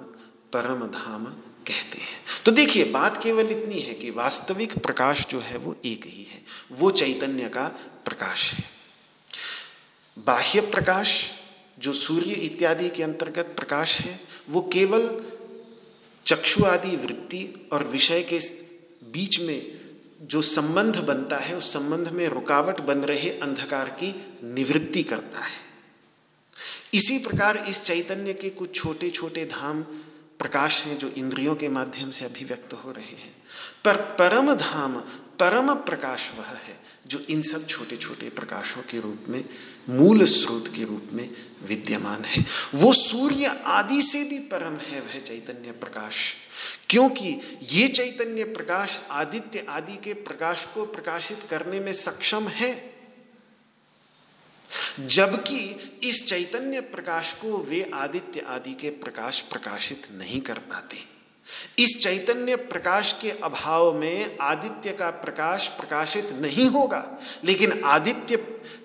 [0.53, 1.25] परम धाम
[1.67, 6.05] कहते हैं। तो देखिए, बात केवल इतनी है कि वास्तविक प्रकाश जो है वो एक
[6.05, 7.67] ही है। वो चैतन्य का
[8.05, 8.63] प्रकाश है।
[10.19, 11.31] बाह्य प्रकाश,
[11.79, 15.25] जो सूर्य इत्यादि के अंतर्गत प्रकाश है, वो केवल
[16.25, 18.39] चक्षु आदि वृत्ति और विषय के
[19.11, 19.79] बीच में
[20.21, 25.68] जो संबंध बनता है, उस संबंध में रुकावट बन रहे अंधकार की निवृत्ति करता है।
[26.93, 29.81] इसी प्रकार इस चैतन्य के कुछ छोटे छोटे धाम
[30.39, 33.35] प्रकाश हैं जो इंद्रियों के माध्यम से अभिव्यक्त हो रहे हैं।
[33.85, 34.95] पर परम धाम,
[35.39, 39.45] परम प्रकाश वह है जो इन सब छोटे छोटे प्रकाशों के रूप में,
[39.89, 41.29] मूल स्रोत के रूप में
[41.67, 46.35] विद्यमान है। वो सूर्य आदि से भी परम है वह चैतन्य प्रकाश।
[46.89, 52.98] क्योंकि ये चैतन्य प्रकाश आदित्य आदि के प्रकाश को प्रकाशित करने में सक्षम है
[54.99, 55.59] जबकि
[56.03, 60.97] इस चैतन्य प्रकाश को वे आदित्य आदि के प्रकाश प्रकाशित नहीं कर पाते।
[61.79, 68.37] इस चैतन्य प्रकाश के अभाव में आदित्य का प्रकाश प्रकाशित नहीं होगा, लेकिन आदित्य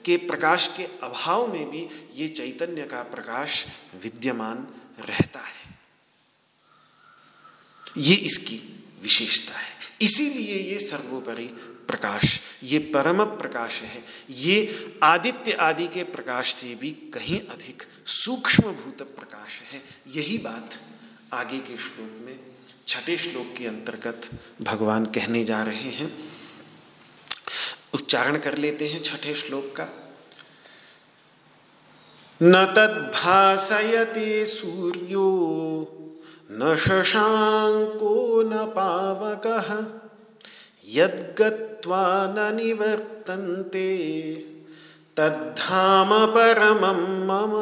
[0.05, 3.65] के प्रकाश के अभाव में भी ये चैतन्य का प्रकाश
[4.03, 4.67] विद्यमान
[5.09, 5.79] रहता है।
[7.99, 8.57] ये इसकी
[9.03, 11.51] विशेषता है। इसीलिए ये सर्वोपरि
[11.87, 14.55] प्रकाश, ये परम प्रकाश है। ये
[15.03, 20.71] आदित्य आदि के प्रकाश से भी कहीं अधिक सूक्ष्म भूत प्रकाश है। यही बात
[21.33, 22.41] आगे के श्लोक में,
[22.89, 24.31] छठे श्लोक के अंतर्गत
[24.63, 26.19] भगवान कहने जा रहे हैं।
[27.95, 29.89] उच्चारण कर लेते हैं छठे श्लोक का।
[32.43, 35.27] न तद्भासयते सूर्यो,
[36.51, 40.01] न शशांको न पावक।
[40.95, 43.99] यद्गत्वा न निवर्तन्ते,
[45.17, 47.53] तद्धाम परमं मम,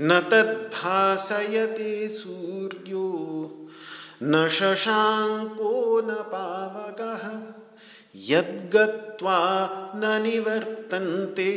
[0.00, 3.50] न तद्भासयते सूर्यो,
[4.22, 7.54] न शशांको न पावक,
[8.16, 11.52] यद्गत्वा न निवर्तन्ते,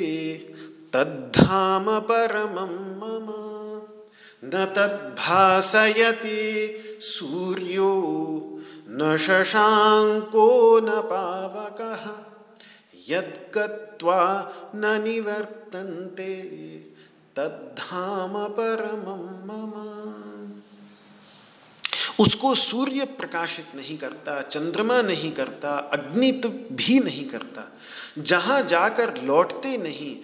[0.93, 3.33] तद्धाम परमं मम,
[4.45, 8.39] न तद्भासयति सूर्यो।
[8.93, 12.03] न शशांको न पावकः
[13.09, 16.33] यद्गत्वा न निवर्तन्ते,
[17.35, 19.73] तद्धाम परमं मम।
[22.19, 27.63] उसको सूर्य प्रकाशित नहीं करता, चंद्रमा नहीं करता अग्नि तो भी नहीं करता,
[28.19, 30.15] जहाँ जाकर लौटते नहीं,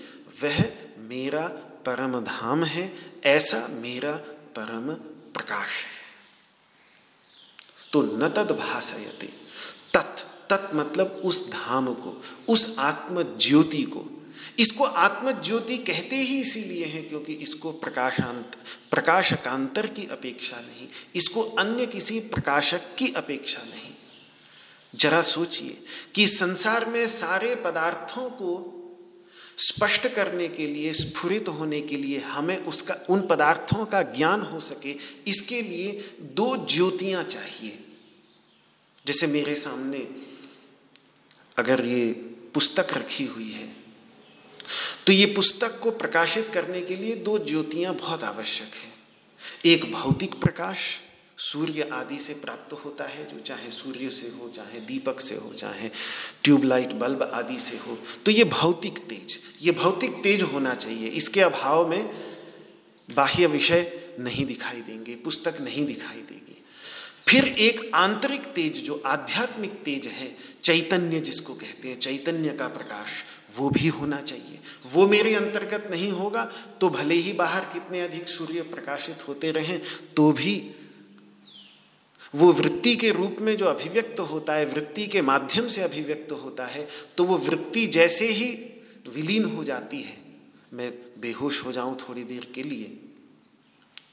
[0.44, 0.64] वह
[1.00, 1.48] मेरा
[1.86, 2.94] परम धाम है,
[3.26, 4.12] ऐसा मेरा
[4.56, 4.94] परम
[5.34, 5.99] प्रकाश है।
[7.94, 9.28] तो न तद भाषयते
[9.94, 14.06] तत् तत् मतलब उस धाम को, उस आत्म ज्योति को।
[14.60, 18.52] इसको आत्म ज्योति कहते ही इसीलिए हैं क्योंकि इसको प्रकाशांत,
[18.92, 23.94] प्रकाशकांतर की अपेक्षा नहीं, इसको अन्य किसी प्रकाशक की अपेक्षा नहीं।
[24.96, 25.84] जरा सोचिए
[26.16, 28.76] कि संसार में सारे पदार्थों को
[29.60, 34.60] स्पष्ट करने के लिए, स्फुरित होने के लिए हमें उसका, उन पदार्थों का ज्ञान हो
[34.60, 34.96] सके,
[35.28, 35.92] इसके लिए
[36.34, 37.80] दो ज्योतियाँ चाहिए।
[39.06, 40.08] जैसे मेरे सामने
[41.58, 42.12] अगर ये
[42.54, 43.68] पुस्तक रखी हुई है
[45.08, 50.34] तो ये पुस्तक को प्रकाशित करने के लिए दो ज्योतियाँ बहुत आवश्यक है। एक भौतिक
[50.36, 50.80] प्रकाश
[51.40, 55.54] सूर्य आदि से प्राप्त होता है, जो चाहे सूर्य से हो, चाहे दीपक से हो,
[55.54, 55.90] चाहे
[56.44, 61.42] ट्यूबलाइट, बल्ब आदि से हो तो ये भौतिक तेज, ये भौतिक तेज होना चाहिए। इसके
[61.42, 62.10] अभाव में
[63.10, 66.56] बाह्य विषय नहीं दिखाई देंगे, पुस्तक नहीं दिखाई देगी।
[67.28, 73.24] फिर एक आंतरिक तेज, जो आध्यात्मिक तेज है, चैतन्य जिसको कहते हैं, चैतन्य का प्रकाश,
[73.58, 76.44] वो भी होना चाहिए। वो मेरे अंतर्गत नहीं होगा
[76.82, 79.80] तो भले ही बाहर कितने अधिक सूर्य प्रकाशित होते रहें
[80.16, 80.56] तो भी
[82.34, 86.66] वो वृत्ति के रूप में जो अभिव्यक्त होता है, वृत्ति के माध्यम से अभिव्यक्त होता
[86.66, 86.88] है
[87.18, 88.52] तो वो वृत्ति जैसे ही
[89.16, 90.18] विलीन हो जाती है।
[90.74, 92.98] मैं बेहोश हो जाऊँ थोड़ी देर के लिए।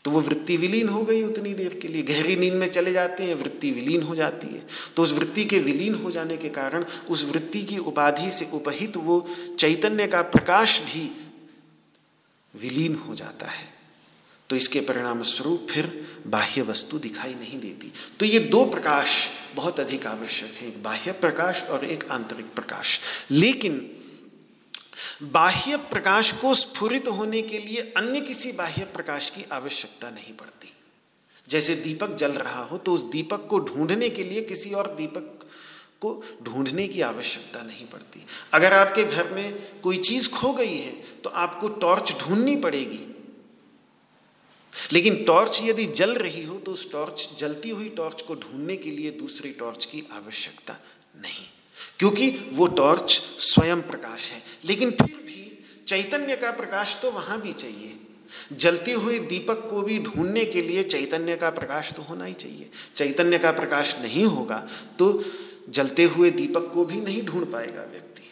[0.04, 3.24] तो वो वृत्ति विलीन हो गई उतनी देर के लिए। गहरी नींद में चले जाते
[3.24, 6.84] हैं, वृत्ति विलीन हो जाती है। तो उस वृत्ति के विलीन हो जाने के कारण
[7.10, 9.24] उस वृत्ति की उपाधि से उपहित वो
[9.58, 11.10] चैतन्य का प्रकाश भी
[12.54, 13.75] विलीन हो जाता है।
[14.50, 15.86] तो इसके परिणाम स्वरूप फिर
[16.26, 21.12] बाह्य वस्तु दिखाई नहीं देती। तो ये दो प्रकाश बहुत अधिक आवश्यक है, एक बाह्य
[21.14, 23.80] प्रकाश और एक आंतरिक प्रकाश। लेकिन
[25.22, 30.72] बाह्य प्रकाश को स्फुरित होने के लिए अन्य किसी बाह्य प्रकाश की आवश्यकता नहीं पड़ती।
[31.48, 35.48] जैसे दीपक जल रहा हो तो उस दीपक को ढूँढने के लिए किसी और दीपक
[36.00, 40.92] को ढूँढने की आवश्यकता नहीं पड़ती। अगर आपके घर में कोई चीज़ खो गई है
[41.24, 43.04] तो आपको टॉर्च ढूंढनी पड़ेगी।
[44.92, 48.90] लेकिन टॉर्च यदि जल रही हो तो उस टॉर्च, जलती हुई टॉर्च को ढूँढने के
[48.90, 50.78] लिए दूसरी टॉर्च की आवश्यकता
[51.16, 51.46] नहीं।
[51.98, 53.10] क्योंकि वो टॉर्च
[53.40, 57.96] स्वयं प्रकाश है, लेकिन फिर भी चैतन्य का प्रकाश तो वहाँ भी चाहिए।
[58.52, 62.70] जलते हुए दीपक को भी ढूँढने के लिए चैतन्य का प्रकाश तो होना ही चाहिए।
[62.96, 64.66] चैतन्य का प्रकाश नहीं होगा
[64.98, 65.22] तो
[65.68, 68.22] जलते हुए दीपक को भी नहीं ढूंढ पाएगा व्यक्ति।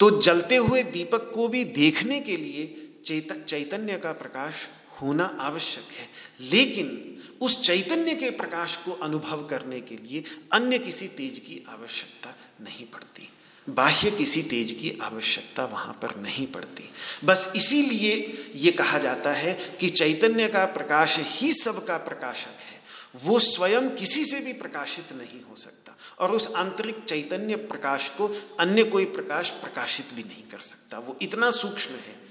[0.00, 4.66] तो जलते हुए दीपक को भी देखने के लिए चैतन्य का प्रकाश
[5.02, 6.08] होना आवश्यक है।
[6.50, 7.08] लेकिन
[7.40, 12.86] उस चैतन्य के प्रकाश को अनुभव करने के लिए अन्य किसी तेज की आवश्यकता नहीं
[12.86, 13.28] पड़ती।
[13.68, 16.90] बाह्य किसी तेज की आवश्यकता वहाँ पर नहीं पड़ती।
[17.24, 22.82] बस इसीलिए ये कहा जाता है कि चैतन्य का प्रकाश ही सबका प्रकाशक है।
[23.24, 28.28] वो स्वयं किसी से भी प्रकाशित नहीं हो सकता और उस आंतरिक चैतन्य प्रकाश को
[28.60, 32.21] अन्य कोई प्रकाश प्रकाशित भी नहीं कर सकता। वो इतना सूक्ष्म है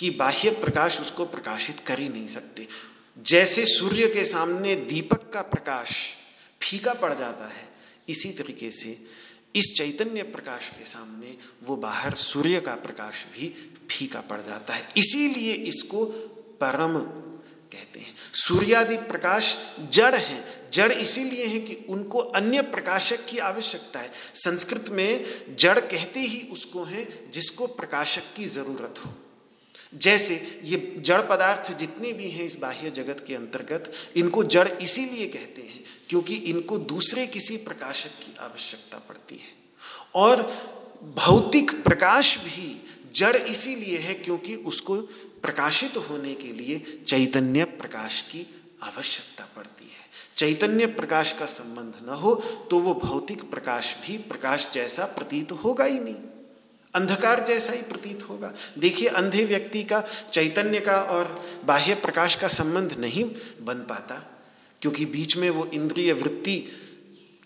[0.00, 2.68] कि बाह्य प्रकाश उसको प्रकाशित कर ही नहीं सकते।
[3.22, 6.14] जैसे सूर्य के सामने दीपक का प्रकाश
[6.62, 7.68] फीका पड़ जाता है,
[8.08, 9.04] इसी तरीके से
[9.56, 14.88] इस चैतन्य प्रकाश के सामने वो बाहर सूर्य का प्रकाश भी फीका पड़ जाता है।
[14.96, 16.04] इसीलिए इसको
[16.60, 16.98] परम
[17.72, 24.00] कहते हैं। सूर्यादि प्रकाश जड़ हैं। जड़ इसीलिए है कि उनको अन्य प्रकाशक की आवश्यकता
[24.00, 25.24] है। संस्कृत में
[25.56, 29.19] जड़ कहते ही उसको है जिसको प्रकाशक की ज़रूरत हो।
[29.92, 30.34] जैसे
[30.64, 35.62] ये जड़ पदार्थ जितने भी हैं इस बाह्य जगत के अंतर्गत, इनको जड़ इसीलिए कहते
[35.62, 39.58] हैं क्योंकि इनको दूसरे किसी प्रकाशक की आवश्यकता पड़ती है।
[40.14, 40.42] और
[41.16, 42.84] भौतिक प्रकाश भी
[43.14, 44.96] जड़ इसीलिए है क्योंकि उसको
[45.42, 48.46] प्रकाशित होने के लिए चैतन्य प्रकाश की
[48.82, 52.34] आवश्यकता पड़ती है। चैतन्य प्रकाश का संबंध न हो
[52.70, 56.14] तो वो भौतिक प्रकाश भी प्रकाश जैसा प्रतीत होगा ही नहीं।
[56.94, 61.34] अंधकार जैसा ही प्रतीत होगा। देखिए, अंधे व्यक्ति का, चैतन्य का और
[61.64, 63.24] बाह्य प्रकाश का संबंध नहीं
[63.62, 64.14] बन पाता,
[64.82, 66.56] क्योंकि बीच में वो इंद्रिय वृत्ति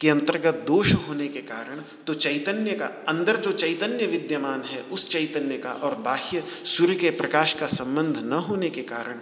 [0.00, 5.08] के अंतर्गत दोष होने के कारण तो चैतन्य का, अंदर जो चैतन्य विद्यमान है, उस
[5.08, 9.20] चैतन्य का और बाह्य सूर्य के प्रकाश का संबंध न होने के कारण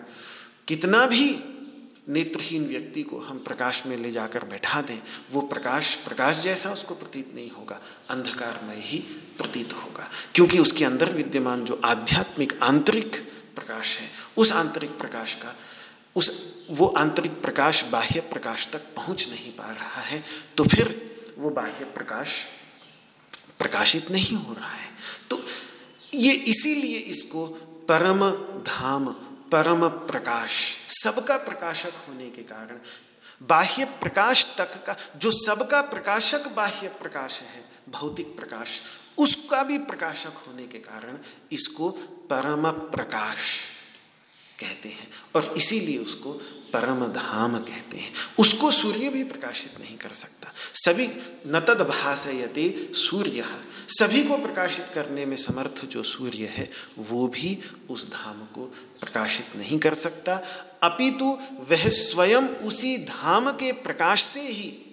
[0.68, 1.28] कितना भी
[2.08, 6.94] नेत्रहीन व्यक्ति को हम प्रकाश में ले जाकर बैठा दें, वो प्रकाश प्रकाश जैसा उसको
[6.94, 7.80] प्रतीत नहीं होगा,
[8.10, 8.98] अंधकारमय ही
[9.38, 13.16] प्रतीत होगा। क्योंकि उसके अंदर विद्यमान जो आध्यात्मिक, आंतरिक
[13.54, 15.54] प्रकाश है, उस आंतरिक प्रकाश का,
[16.16, 16.30] उस,
[16.70, 20.22] वो आंतरिक प्रकाश बाह्य प्रकाश तक पहुँच नहीं पा रहा है
[20.56, 22.44] तो फिर वो बाह्य प्रकाश
[23.58, 24.90] प्रकाशित नहीं हो रहा है।
[25.30, 25.44] तो
[26.14, 27.46] ये इसीलिए इसको
[27.88, 28.30] परम
[28.62, 29.14] धाम
[29.52, 32.78] परम प्रकाश, सबका प्रकाशक होने के कारण।
[33.42, 38.82] बाह्य प्रकाश तक का, जो सबका प्रकाशक बाह्य प्रकाश है, भौतिक प्रकाश,
[39.18, 41.18] उसका भी प्रकाशक होने के कारण
[41.52, 41.90] इसको
[42.30, 43.71] परम प्रकाश
[44.62, 46.32] कहते हैं और इसीलिए उसको
[46.72, 51.06] परम धाम कहते हैं। उसको सूर्य भी प्रकाशित नहीं कर सकता। सभी
[51.46, 53.44] न तद भाषयते सूर्य।
[53.88, 57.58] सभी को प्रकाशित करने में समर्थ जो सूर्य है, वो भी
[57.90, 58.64] उस धाम को
[59.00, 60.34] प्रकाशित नहीं कर सकता।
[60.82, 61.38] अपितु
[61.70, 64.91] वह स्वयं उसी धाम के प्रकाश से ही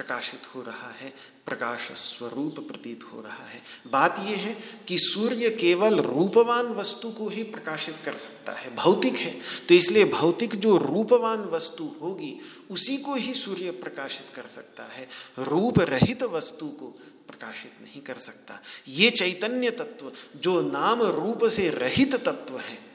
[0.00, 1.12] प्रकाशित हो रहा है,
[1.46, 4.56] प्रकाश स्वरूप प्रतीत हो रहा है। बात यह है
[4.88, 9.38] कि सूर्य केवल रूपवान वस्तु को ही प्रकाशित कर सकता है, भौतिक है।
[9.68, 12.38] तो इसलिए भौतिक जो रूपवान वस्तु होगी,
[12.70, 16.86] उसी को ही सूर्य प्रकाशित कर सकता है रूप रहित वस्तु को
[17.28, 22.89] प्रकाशित नहीं कर सकता। ये चैतन्य तत्व, जो नाम रूप से रहित तत्व है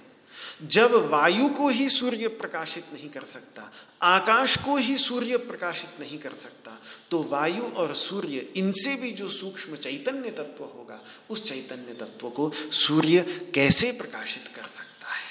[0.61, 6.17] जब वायु को ही सूर्य प्रकाशित नहीं कर सकता, आकाश को ही सूर्य प्रकाशित नहीं
[6.17, 6.79] कर सकता
[7.11, 10.99] तो वायु और सूर्य, इनसे भी जो सूक्ष्म चैतन्य तत्व होगा,
[11.29, 13.21] उस चैतन्य तत्व को सूर्य
[13.55, 15.23] कैसे प्रकाशित कर सकता है?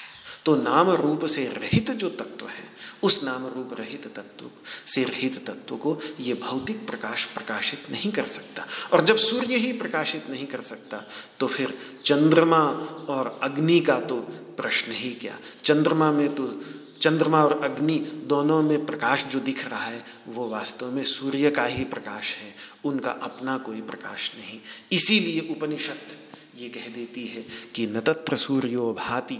[0.45, 2.63] तो नाम रूप से रहित जो तत्व है,
[3.03, 4.49] उस नाम रूप रहित तत्व
[4.87, 9.71] से रहित तत्व को ये भौतिक प्रकाश प्रकाशित नहीं कर सकता। और जब सूर्य ही
[9.73, 11.03] प्रकाशित नहीं कर सकता
[11.39, 12.63] तो फिर चंद्रमा
[13.09, 14.17] और अग्नि का तो
[14.57, 15.39] प्रश्न ही क्या?
[15.63, 16.61] चंद्रमा में तो
[17.01, 21.65] चंद्रमा और अग्नि दोनों में प्रकाश जो दिख रहा है, वो वास्तव में सूर्य का
[21.65, 24.59] ही प्रकाश है। उनका अपना कोई प्रकाश नहीं।
[24.91, 26.17] इसीलिए उपनिषद
[26.57, 27.45] ये कह देती है
[27.75, 29.39] कि न तत्र सूर्यो भाति।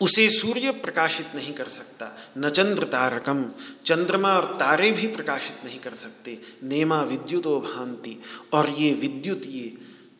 [0.00, 3.50] उसे सूर्य प्रकाशित नहीं कर सकता, न चंद्र तारकम।
[3.84, 9.76] चंद्रमा और तारे भी प्रकाशित नहीं कर सकते। नेमा विद्युतो भांति और ये विद्युत ये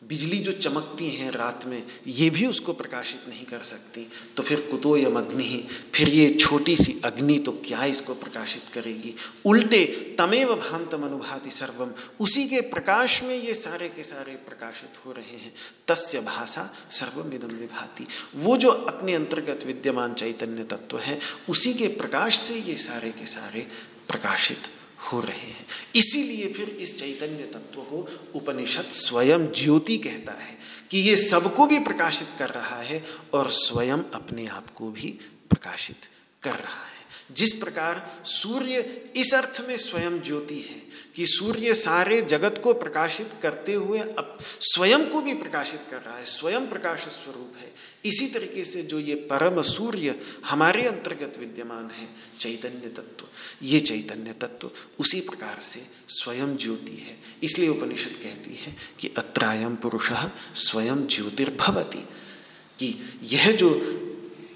[0.07, 4.61] बिजली जो चमकती हैं रात में, ये भी उसको प्रकाशित नहीं कर सकती। तो फिर
[4.61, 9.15] कुतो यम अग्नि फिर ये छोटी सी अग्नि तो क्या इसको प्रकाशित करेगी?
[9.45, 9.85] उल्टे
[10.19, 15.37] तमेव भांतम अनुभाति सर्वम, उसी के प्रकाश में ये सारे के सारे प्रकाशित हो रहे
[15.37, 15.53] हैं।
[15.87, 21.87] तस्य भाषा सर्वम इदम विभाति। वो जो अपने अंतर्गत विद्यमान चैतन्य तत्व है, उसी के
[21.87, 23.67] प्रकाश से ये सारे के सारे
[24.07, 24.57] प्रकाशित
[25.11, 30.57] हो रहे हैं। इसीलिए फिर इस चैतन्य तत्व को उपनिषद स्वयं ज्योति कहता है
[30.91, 33.03] कि ये सबको भी प्रकाशित कर रहा है
[33.33, 35.07] और स्वयं अपने आप को भी
[35.49, 36.09] प्रकाशित
[36.43, 36.96] कर रहा है।
[37.31, 38.79] जिस प्रकार सूर्य
[39.15, 40.81] इस अर्थ में स्वयं ज्योति है
[41.15, 46.17] कि सूर्य सारे जगत को प्रकाशित करते हुए अब स्वयं को भी प्रकाशित कर रहा
[46.17, 47.71] है, स्वयं प्रकाश स्वरूप है।
[48.05, 52.07] इसी तरीके से जो ये परम सूर्य हमारे अंतर्गत विद्यमान है,
[52.39, 53.25] चैतन्य तत्व,
[53.63, 59.75] ये चैतन्य तत्व उसी प्रकार से स्वयं ज्योति है। इसलिए उपनिषद कहती है कि अत्रायम
[59.75, 60.11] पुरुष
[60.55, 62.05] स्वयं ज्योतिर्भवती,
[62.79, 63.69] कि यह जो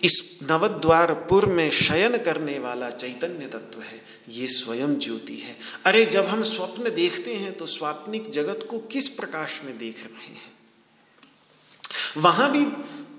[0.04, 6.26] इस नवद्वारपुर में शयन करने वाला चैतन्य तत्व है, ये स्वयं ज्योति है। अरे, जब
[6.26, 10.52] हम स्वप्न देखते हैं तो स्वाप्निक जगत को किस प्रकाश में देख रहे हैं?
[12.18, 12.66] वहाँ भी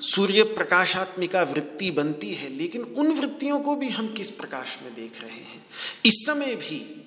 [0.07, 5.23] सूर्य प्रकाशात्मिका वृत्ति बनती है, लेकिन उन वृत्तियों को भी हम किस प्रकाश में देख
[5.23, 5.67] रहे हैं?
[6.07, 6.99] इस समय भी,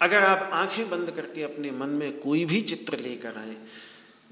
[0.00, 3.56] अगर आप आँखें बंद करके अपने मन में कोई भी चित्र लेकर आए,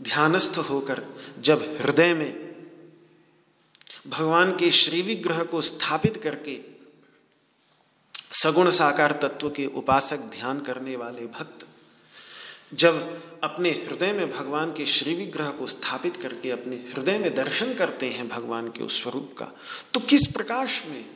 [0.03, 1.03] ध्यानस्थ होकर,
[1.41, 2.44] जब हृदय में
[4.07, 6.61] भगवान के श्री विग्रह को स्थापित करके
[8.33, 11.67] सगुण साकार तत्व के उपासक ध्यान करने वाले भक्त
[12.75, 17.75] जब अपने हृदय में भगवान के श्री विग्रह को स्थापित करके अपने हृदय में दर्शन
[17.75, 19.53] करते हैं भगवान के उस स्वरूप का
[19.95, 21.11] तो किस प्रकाश में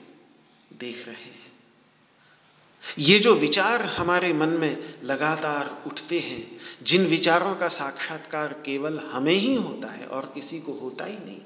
[0.79, 1.53] देख रहे हैं?
[2.99, 9.35] ये जो विचार हमारे मन में लगातार उठते हैं, जिन विचारों का साक्षात्कार केवल हमें
[9.35, 11.41] ही होता है और किसी को होता ही नहीं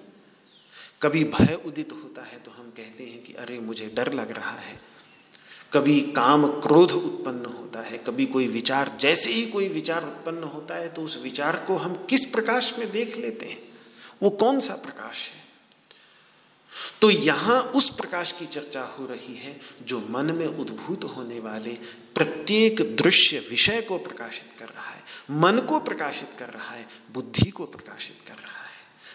[1.03, 4.57] कभी भय उदित होता है तो हम कहते हैं कि अरे, मुझे डर लग रहा
[4.59, 4.81] है।
[5.73, 10.75] कभी काम क्रोध उत्पन्न होता है, कभी कोई विचार, जैसे ही कोई विचार उत्पन्न होता
[10.75, 13.63] है तो उस विचार को हम किस प्रकाश में देख लेते हैं?
[14.23, 15.41] वो कौन सा प्रकाश है?
[17.01, 21.73] तो यहाँ उस प्रकाश की चर्चा हो रही है जो मन में उद्भूत होने वाले
[22.15, 27.51] प्रत्येक दृश्य विषय को प्रकाशित कर रहा है, मन को प्रकाशित कर रहा है, बुद्धि
[27.51, 28.52] को प्रकाशित कर रहा है।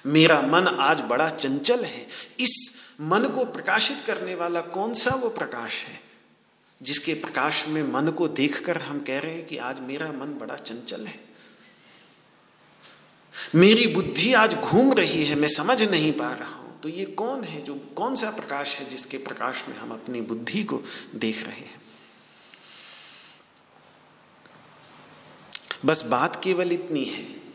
[0.06, 2.08] मेरा मन आज बड़ा चंचल है।
[2.39, 6.02] इस मन को प्रकाशित करने वाला कौन सा वो प्रकाश है?
[6.82, 10.56] जिसके प्रकाश में मन को देखकर हम कह रहे हैं कि आज मेरा मन बड़ा
[10.56, 11.26] चंचल है।
[13.56, 17.43] मेरी बुद्धि आज घूम रही है, मैं समझ नहीं पा रहा हूँ। तो ये कौन
[17.43, 20.82] है जो, कौन सा प्रकाश है जिसके प्रकाश में हम अपनी बुद्धि को
[21.16, 21.82] देख रहे हैं?
[25.86, 27.47] बस बात केवल इतनी है।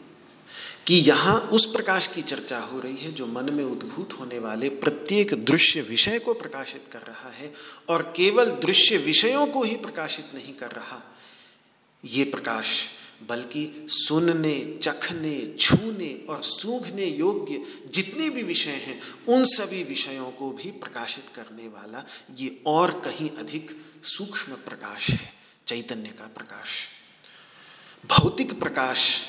[0.87, 4.69] कि यहाँ उस प्रकाश की चर्चा हो रही है जो मन में उद्भूत होने वाले
[4.69, 7.53] प्रत्येक दृश्य विषय को प्रकाशित कर रहा है
[7.89, 11.03] और केवल दृश्य विषयों को ही प्रकाशित नहीं कर रहा।
[12.05, 12.89] ये प्रकाश
[13.29, 20.51] बल्कि सुनने, चखने, छूने और सूंघने योग्य जितने भी विषय हैं, उन सभी विषयों को
[20.51, 22.05] भी प्रकाशित करने वाला
[22.39, 25.33] ये और कहीं अधिक सूक्ष्म प्रकाश है,
[25.67, 26.89] चैतन्य का प्रकाश।
[28.05, 29.25] भौतिक प्रकाश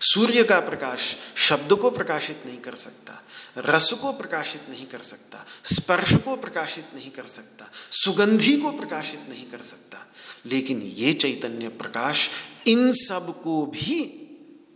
[0.00, 3.22] सूर्य का प्रकाश शब्द को प्रकाशित नहीं कर सकता,
[3.58, 9.20] रस को प्रकाशित नहीं कर सकता, स्पर्श को प्रकाशित नहीं कर सकता, सुगंधी को प्रकाशित
[9.28, 10.06] नहीं कर सकता।
[10.46, 12.30] लेकिन ये चैतन्य प्रकाश
[12.66, 14.04] इन सबको भी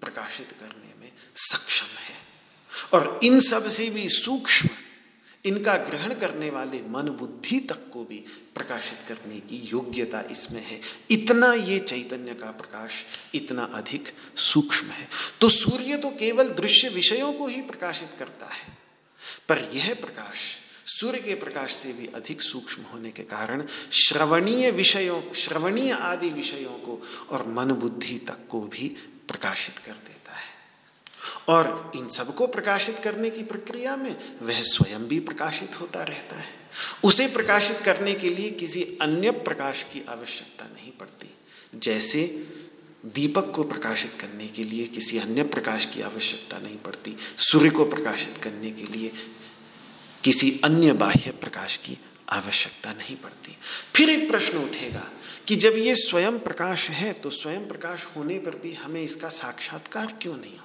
[0.00, 2.16] प्रकाशित करने में सक्षम है।
[2.92, 4.68] और इन सबसे भी सूक्ष्म
[5.44, 8.18] इनका ग्रहण करने वाले मन बुद्धि तक को भी
[8.54, 10.80] प्रकाशित करने की योग्यता इसमें है।
[11.10, 15.08] इतना ये चैतन्य का प्रकाश, इतना अधिक सूक्ष्म है।
[15.40, 18.76] तो सूर्य तो केवल दृश्य विषयों को ही प्रकाशित करता है,
[19.48, 20.56] पर यह प्रकाश
[20.88, 26.78] सूर्य के प्रकाश से भी अधिक सूक्ष्म होने के कारण श्रवणीय विषयों, श्रवणीय आदि विषयों
[26.78, 28.88] को और मन बुद्धि तक को भी
[29.28, 30.23] प्रकाशित कर देता
[31.48, 36.54] और इन सबको प्रकाशित करने की प्रक्रिया में वह स्वयं भी प्रकाशित होता रहता है।
[37.04, 41.30] उसे प्रकाशित करने के लिए किसी अन्य प्रकाश की आवश्यकता नहीं पड़ती।
[41.74, 42.46] जैसे
[43.04, 47.84] दीपक को प्रकाशित करने के लिए किसी अन्य प्रकाश की आवश्यकता नहीं पड़ती। सूर्य को
[47.84, 49.12] प्रकाशित करने के लिए
[50.24, 51.98] किसी अन्य बाह्य प्रकाश की
[52.28, 53.56] आवश्यकता नहीं पड़ती।
[53.94, 55.10] फिर एक प्रश्न उठेगा
[55.46, 60.18] कि जब ये स्वयं प्रकाश है तो स्वयं प्रकाश होने पर भी हमें इसका साक्षात्कार
[60.22, 60.58] क्यों नहीं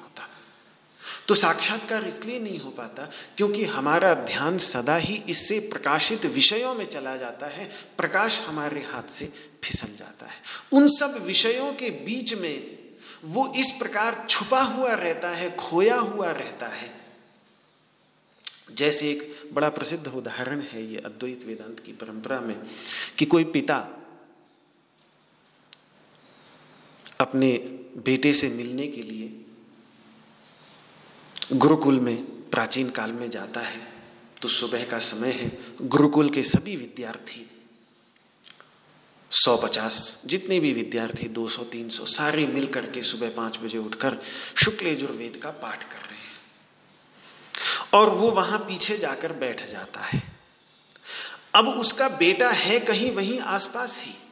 [1.29, 3.03] तो साक्षात्कार इसलिए नहीं हो पाता
[3.37, 9.11] क्योंकि हमारा ध्यान सदा ही इससे प्रकाशित विषयों में चला जाता है, प्रकाश हमारे हाथ
[9.11, 9.25] से
[9.63, 10.41] फिसल जाता है।
[10.73, 12.77] उन सब विषयों के बीच में
[13.25, 16.89] वो इस प्रकार छुपा हुआ रहता है, खोया हुआ रहता है।
[18.73, 22.55] जैसे एक बड़ा प्रसिद्ध उदाहरण है ये अद्वैत वेदांत की परंपरा में
[23.17, 23.77] कि कोई पिता
[27.19, 27.51] अपने
[28.05, 29.45] बेटे से मिलने के लिए
[31.53, 33.93] गुरुकुल में, प्राचीन काल में जाता है।
[34.41, 37.51] तो सुबह का समय है। गुरुकुल के सभी विद्यार्थी,
[39.31, 43.77] सौ पचास जितने भी विद्यार्थी, दो सौ, तीन सौ, सारे मिलकर के सुबह पाँच बजे
[43.77, 44.17] उठकर
[44.55, 46.29] शुक्ल यजुर्वेद का पाठ कर रहे हैं।
[47.93, 50.23] और वो वहाँ पीछे जाकर बैठ जाता है।
[51.55, 54.28] अब उसका बेटा है कहीं वहीं आसपास ही।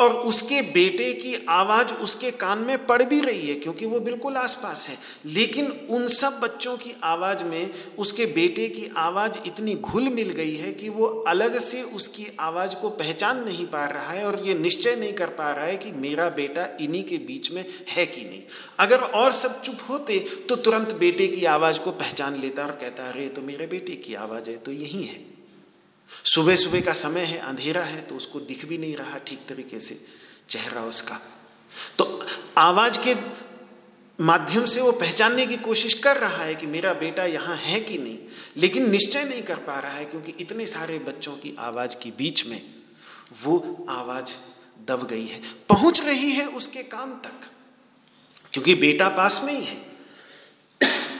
[0.00, 4.36] और उसके बेटे की आवाज़ उसके कान में पड़ भी रही है, क्योंकि वो बिल्कुल
[4.36, 4.96] आसपास है।
[5.26, 10.54] लेकिन उन सब बच्चों की आवाज़ में उसके बेटे की आवाज़ इतनी घुल मिल गई
[10.56, 14.54] है कि वो अलग से उसकी आवाज़ को पहचान नहीं पा रहा है और ये
[14.54, 18.24] निश्चय नहीं कर पा रहा है कि मेरा बेटा इन्हीं के बीच में है कि
[18.24, 18.42] नहीं।
[18.78, 23.08] अगर और सब चुप होते तो तुरंत बेटे की आवाज़ को पहचान लेता और कहता,
[23.08, 25.18] अरे तो मेरे बेटे की आवाज़ है तो यही है।
[26.24, 29.80] सुबह सुबह का समय है, अंधेरा है तो उसको दिख भी नहीं रहा ठीक तरीके
[29.80, 30.00] से
[30.48, 31.20] चेहरा उसका।
[31.98, 32.04] तो
[32.58, 33.14] आवाज़ के
[34.18, 37.98] माध्यम से वो पहचानने की कोशिश कर रहा है कि मेरा बेटा यहाँ है कि
[37.98, 38.18] नहीं,
[38.56, 42.46] लेकिन निश्चय नहीं कर पा रहा है क्योंकि इतने सारे बच्चों की आवाज़ के बीच
[42.46, 42.60] में
[43.44, 44.34] वो आवाज़
[44.88, 47.48] दब गई है। पहुँच रही है उसके कान तक,
[48.52, 49.78] क्योंकि बेटा पास में ही है।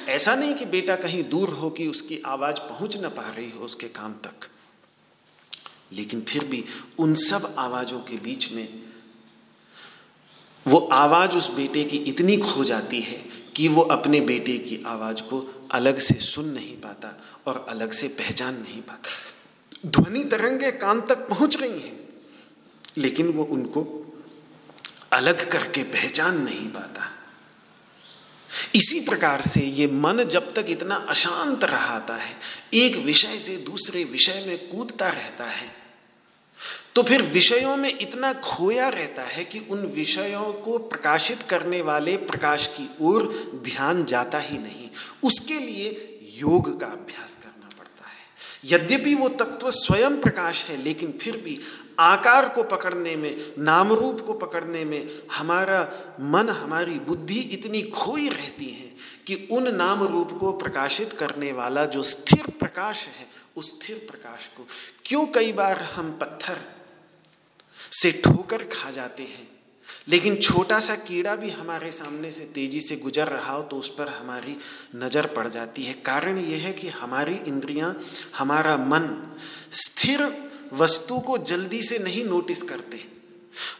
[0.08, 3.64] ऐसा नहीं कि बेटा कहीं दूर हो कि उसकी आवाज़ पहुँच ना पा रही हो
[3.64, 4.48] उसके कान तक।
[5.92, 6.64] लेकिन फिर भी
[6.98, 8.68] उन सब आवाज़ों के बीच में
[10.66, 13.18] वो आवाज़ उस बेटे की इतनी खो जाती है
[13.56, 18.08] कि वो अपने बेटे की आवाज़ को अलग से सुन नहीं पाता और अलग से
[18.08, 19.10] पहचान नहीं पाता।
[19.86, 21.98] ध्वनि तरंगे कान तक पहुँच रही हैं,
[22.96, 23.84] लेकिन वो उनको
[25.12, 27.10] अलग करके पहचान नहीं पाता।
[28.74, 32.36] इसी प्रकार से ये मन जब तक इतना अशांत रहता है,
[32.74, 35.79] एक विषय से दूसरे विषय में कूदता रहता है
[37.00, 42.16] तो फिर विषयों में इतना खोया रहता है कि उन विषयों को प्रकाशित करने वाले
[42.16, 43.22] प्रकाश की ओर
[43.64, 44.88] ध्यान जाता ही नहीं।
[45.24, 51.18] उसके लिए योग का अभ्यास करना पड़ता है। यद्यपि वो तत्व स्वयं प्रकाश है, लेकिन
[51.22, 51.58] फिर भी
[51.98, 55.80] आकार को पकड़ने में नाम रूप को पकड़ने में हमारा
[56.20, 58.92] मन, हमारी बुद्धि इतनी खोई रहती है
[59.26, 63.26] कि उन नाम रूप को प्रकाशित करने वाला जो स्थिर प्रकाश है,
[63.56, 64.66] उस स्थिर प्रकाश को
[65.04, 66.79] क्यों कई बार हम पत्थर
[67.92, 69.48] से ठोकर खा जाते हैं।
[70.08, 73.88] लेकिन छोटा सा कीड़ा भी हमारे सामने से तेज़ी से गुजर रहा हो तो उस
[73.88, 74.56] पर हमारी
[74.96, 77.96] नज़र पड़ जाती है। कारण यह है कि हमारी इंद्रियाँ,
[78.36, 79.36] हमारा मन
[79.72, 80.28] स्थिर
[80.72, 83.04] वस्तु को जल्दी से नहीं नोटिस करते।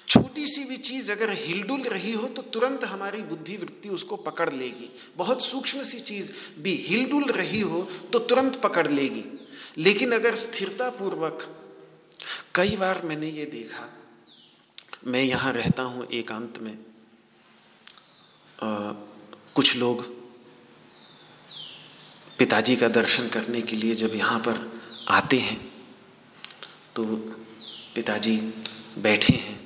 [0.08, 4.52] छोटी सी भी चीज़ अगर हिलडुल रही हो तो तुरंत हमारी बुद्धि वृत्ति उसको पकड़
[4.52, 9.24] लेगी। बहुत सूक्ष्म सी चीज़ भी हिलडुल रही हो तो तुरंत पकड़ लेगी।
[9.78, 11.46] लेकिन अगर स्थिरता पूर्वक
[12.54, 13.88] कई बार मैंने ये देखा
[15.02, 16.72] मैं यहाँ रहता हूँ एकांत में।
[18.58, 18.92] आ,
[19.54, 20.02] कुछ लोग
[22.38, 24.60] पिताजी का दर्शन करने के लिए जब यहाँ पर
[25.10, 25.58] आते हैं
[26.96, 27.04] तो
[27.94, 28.36] पिताजी
[28.98, 29.58] बैठे हैं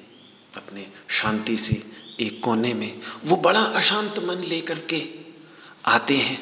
[0.56, 1.82] अपने शांति से
[2.20, 5.02] एक कोने में। वो बड़ा अशांत मन लेकर के
[5.86, 6.38] आते हैं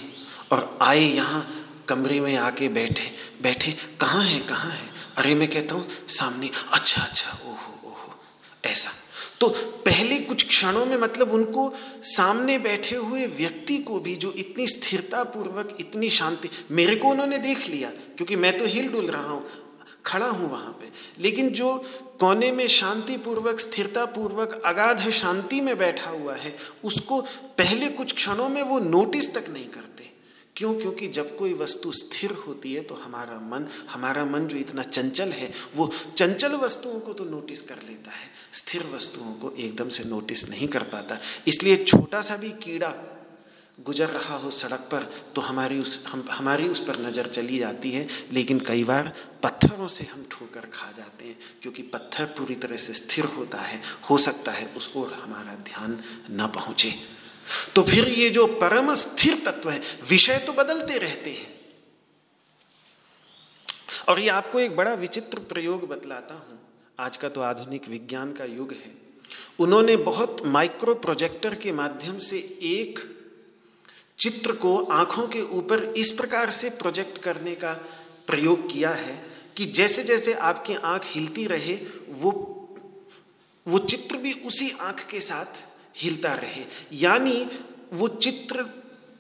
[0.53, 1.47] और आए यहाँ
[1.89, 3.11] कमरे में आके बैठे
[3.43, 4.91] बैठे कहाँ हैं कहाँ हैं?
[5.17, 7.39] अरे मैं कहता हूँ सामने। अच्छा अच्छा।
[8.65, 8.91] ऐसा।
[9.41, 9.49] तो
[9.87, 11.73] पहले कुछ क्षणों में मतलब उनको
[12.07, 17.39] सामने बैठे हुए व्यक्ति को भी जो इतनी स्थिरता पूर्वक इतनी शांति, मेरे को उन्होंने
[17.39, 19.45] देख लिया, क्योंकि मैं तो हिल डुल रहा हूँ,
[20.07, 20.91] खड़ा हूँ वहाँ पे।
[21.23, 21.77] लेकिन जो
[22.21, 26.55] कोने में शांति पूर्वक स्थिरता पूर्वक अगाध शांति में बैठा हुआ है,
[26.85, 27.21] उसको
[27.59, 29.92] पहले कुछ क्षणों में वो नोटिस तक नहीं करते।
[30.57, 30.73] क्यों?
[30.75, 35.31] क्योंकि जब कोई वस्तु स्थिर होती है तो हमारा मन हमारा मन जो इतना चंचल
[35.31, 40.05] है, वो चंचल वस्तुओं को तो नोटिस कर लेता है। स्थिर वस्तुओं को एकदम से
[40.05, 42.93] नोटिस नहीं कर पाता। इसलिए छोटा सा भी कीड़ा
[43.79, 45.03] गुजर रहा हो सड़क पर
[45.35, 49.89] तो हमारी उस, हम, हमारी उस पर नज़र चली जाती है। लेकिन कई बार पत्थरों
[49.89, 53.81] से हम ठोकर खा जाते हैं, क्योंकि पत्थर पूरी तरह से स्थिर होता है,
[54.11, 55.99] हो सकता है उस ओर हमारा ध्यान
[56.31, 56.95] न पहुँचे।
[57.75, 61.61] तो फिर ये जो परम स्थिर तत्व है, विषय तो बदलते रहते हैं।
[64.09, 66.59] और ये आपको एक बड़ा विचित्र प्रयोग बतलाता हूँ।
[67.01, 68.95] आज का तो आधुनिक विज्ञान का युग है।
[69.59, 72.99] उन्होंने बहुत माइक्रो प्रोजेक्टर के माध्यम से एक
[74.19, 77.73] चित्र को आँखों के ऊपर इस प्रकार से प्रोजेक्ट करने का
[78.27, 79.27] प्रयोग किया है
[79.57, 81.75] कि जैसे जैसे आपकी आँख हिलती रहे,
[82.09, 82.49] वो
[83.67, 85.67] वो चित्र भी उसी आँख के साथ
[85.97, 87.47] हिलता रहे। यानी
[87.93, 88.63] वो चित्र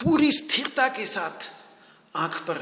[0.02, 1.50] पूरी स्थिरता के साथ
[2.16, 2.54] आँख पर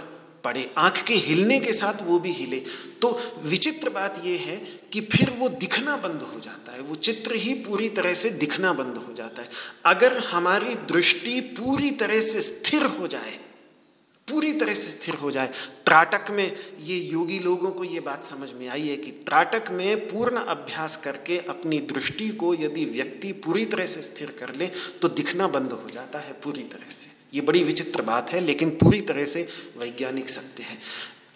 [0.44, 2.60] पड़े। आँख के हिलने के साथ वो भी हिले।
[3.02, 4.56] तो विचित्र बात यह है
[4.92, 8.72] कि फिर वो दिखना बंद हो जाता है। वो चित्र ही पूरी तरह से दिखना
[8.72, 9.48] बंद हो जाता है।
[9.84, 13.38] अगर हमारी दृष्टि पूरी तरह से स्थिर हो जाए
[14.30, 15.46] पूरी तरह से स्थिर हो जाए।
[15.86, 20.08] त्राटक में ये योगी लोगों को ये बात समझ में आई है कि त्राटक में
[20.08, 24.66] पूर्ण अभ्यास करके अपनी दृष्टि को यदि व्यक्ति पूरी तरह से स्थिर कर ले
[25.02, 28.70] तो दिखना बंद हो जाता है पूरी तरह से। ये बड़ी विचित्र बात है लेकिन
[28.70, 29.46] पूरी तरह से
[29.78, 30.78] वैज्ञानिक सत्य है।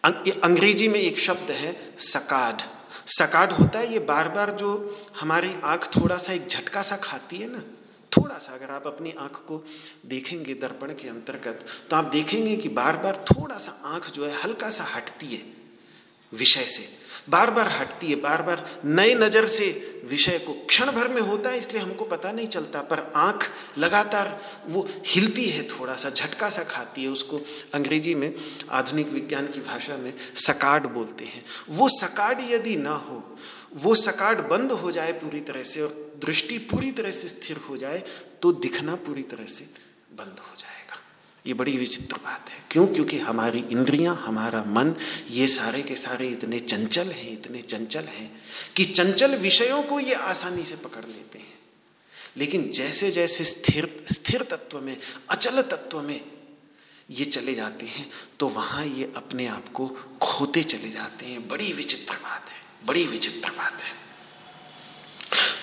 [0.04, 2.62] अं-, अंग्रेज़ी में एक शब्द है सकाड।
[3.06, 4.70] सकाड होता है ये बार बार जो
[5.20, 7.62] हमारी आँख थोड़ा सा एक झटका सा खाती है ना
[8.16, 9.62] थोड़ा सा अगर आप अपनी आँख को
[10.06, 14.40] देखेंगे दर्पण के अंतर्गत तो आप देखेंगे कि बार बार थोड़ा सा आँख जो है
[14.42, 15.42] हल्का सा हटती है
[16.32, 16.88] विषय से।
[17.30, 19.66] बार बार हटती है बार बार नए नज़र से
[20.06, 24.40] विषय को क्षण भर में होता है, इसलिए हमको पता नहीं चलता, पर आँख लगातार
[24.68, 27.40] वो हिलती है थोड़ा सा, झटका सा खाती है उसको।
[27.74, 28.32] अंग्रेज़ी में,
[28.70, 33.22] आधुनिक विज्ञान की भाषा में सकाड बोलते हैं। वो सकाड यदि ना हो,
[33.74, 37.76] वो सकाड बंद हो जाए पूरी तरह से और दृष्टि पूरी तरह से स्थिर हो
[37.76, 38.02] जाए
[38.42, 39.64] तो दिखना पूरी तरह से
[40.12, 40.96] बंद हो जाएगा।
[41.46, 42.86] ये बड़ी विचित्र बात है। क्यों?
[42.86, 44.94] क्योंकि हमारी इंद्रियाँ, हमारा मन,
[45.30, 48.30] ये सारे के सारे इतने चंचल हैं, इतने चंचल हैं
[48.76, 51.58] कि चंचल विषयों को ये आसानी से पकड़ लेते हैं।
[52.36, 54.96] लेकिन जैसे जैसे स्थिर स्थिर तत्व में,
[55.30, 56.20] अचल तत्व में
[57.10, 58.10] ये चले जाते हैं
[58.40, 59.86] तो वहाँ ये अपने आप को
[60.22, 64.03] खोते चले जाते हैं। बड़ी विचित्र बात है, बड़ी विचित्र बात है।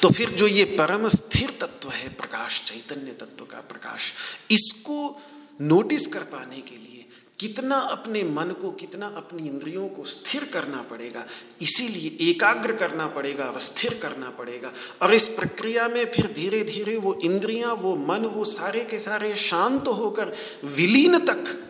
[0.02, 4.14] तो फिर जो ये परम स्थिर तत्व है, प्रकाश, चैतन्य तत्व का प्रकाश,
[4.52, 5.20] इसको
[5.62, 7.06] नोटिस कर पाने के लिए
[7.40, 11.26] कितना अपने मन को, कितना अपनी इंद्रियों को स्थिर करना पड़ेगा,
[11.62, 14.72] इसीलिए एकाग्र करना पड़ेगा और स्थिर करना पड़ेगा।
[15.02, 19.36] और इस प्रक्रिया में फिर धीरे धीरे वो इंद्रियाँ, वो मन, वो सारे के सारे
[19.36, 20.34] शांत होकर
[20.64, 21.68] विलीन तक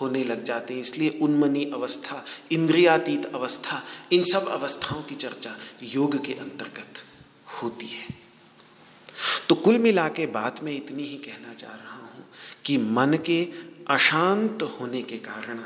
[0.00, 6.24] होने लग जाते हैं। इसलिए उन्मनी अवस्था, इंद्रियातीत अवस्था, इन सब अवस्थाओं की चर्चा योग
[6.26, 7.04] के अंतर्गत।
[7.62, 8.16] होती है।
[9.48, 12.24] तो कुल मिला के बात में इतनी ही कहना चाह रहा हूँ
[12.64, 13.42] कि मन के
[13.90, 15.60] अशांत होने के कारण,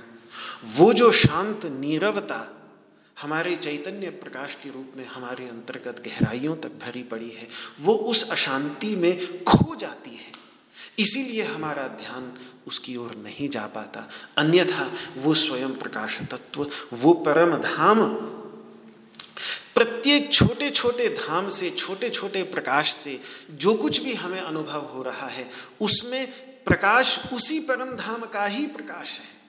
[0.76, 2.58] वो जो शांत नीरवता
[3.16, 7.48] हमारे चैतन्य प्रकाश के रूप में हमारे अंतर्गत गहराइयों तक भरी पड़ी है,
[7.80, 10.30] वो उस अशांति में खो जाती है।
[10.98, 12.32] इसीलिए हमारा ध्यान
[12.66, 18.00] उसकी ओर नहीं जा पाता। अन्यथा वो स्वयं प्रकाश तत्व, वो परम धाम
[19.74, 23.20] प्रत्येक छोटे छोटे धाम से छोटे छोटे प्रकाश से
[23.50, 25.50] जो कुछ भी हमें अनुभव हो रहा है,
[25.80, 26.32] उसमें
[26.64, 29.42] प्रकाश उसी परम धाम का ही प्रकाश है।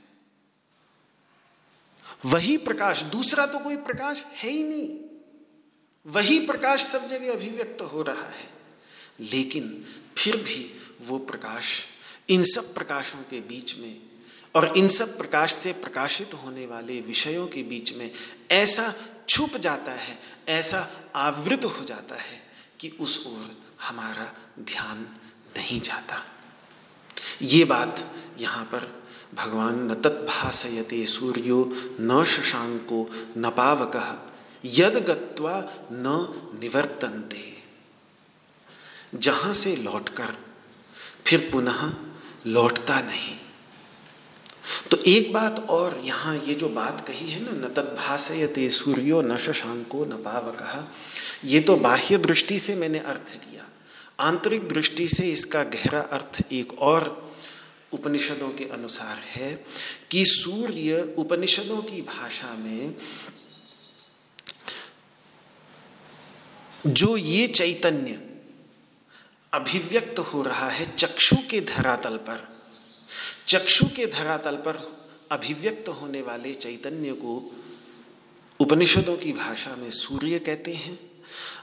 [2.25, 4.99] वही प्रकाश, दूसरा तो कोई प्रकाश है ही नहीं।
[6.07, 8.49] वही प्रकाश सब जगह अभिव्यक्त हो रहा है।
[9.19, 9.85] लेकिन
[10.17, 11.85] फिर भी वो प्रकाश
[12.29, 14.01] इन सब प्रकाशों के बीच में
[14.55, 18.11] और इन सब प्रकाश से प्रकाशित होने वाले विषयों के बीच में
[18.51, 18.93] ऐसा
[19.33, 20.17] छुप जाता है,
[20.49, 22.41] ऐसा आवृत हो जाता है
[22.79, 24.25] कि उस ओर हमारा
[24.59, 24.99] ध्यान
[25.57, 26.21] नहीं जाता।
[27.41, 28.05] ये बात
[28.39, 28.87] यहाँ पर
[29.35, 31.63] भगवान न तत्भाषयते सूर्यो
[31.99, 33.95] न शशांको न पावक
[34.65, 35.57] यद गत्वा
[35.91, 37.45] न निवर्तन्ते।
[39.15, 40.37] जहाँ से लौटकर
[41.25, 41.91] फिर पुनः
[42.47, 43.37] लौटता नहीं।
[45.07, 50.05] एक बात और यहाँ ये जो बात कही है ना, न तत्भाषयते सूर्यो न शशांको
[50.05, 50.87] न पावक,
[51.45, 53.67] ये तो बाह्य दृष्टि से मैंने अर्थ किया।
[54.19, 57.31] आंतरिक दृष्टि से इसका गहरा अर्थ एक और
[57.93, 59.53] उपनिषदों के अनुसार है
[60.11, 62.95] कि सूर्य उपनिषदों की भाषा में
[66.87, 68.19] जो ये चैतन्य
[69.53, 72.52] अभिव्यक्त हो रहा है चक्षु के धरातल पर
[73.53, 74.97] चक्षु के धरातल पर
[75.31, 77.51] अभिव्यक्त होने वाले चैतन्य को
[78.59, 80.99] उपनिषदों की भाषा में सूर्य कहते हैं।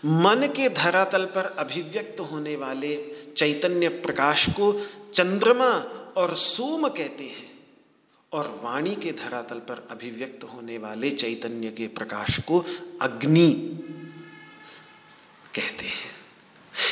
[0.06, 5.70] मन के धरातल पर अभिव्यक्त होने वाले चैतन्य प्रकाश को चंद्रमा
[6.16, 7.50] और सोम कहते हैं
[8.32, 12.64] और वाणी के धरातल पर अभिव्यक्त होने वाले चैतन्य के प्रकाश को
[13.02, 13.50] अग्नि
[15.54, 16.19] कहते हैं।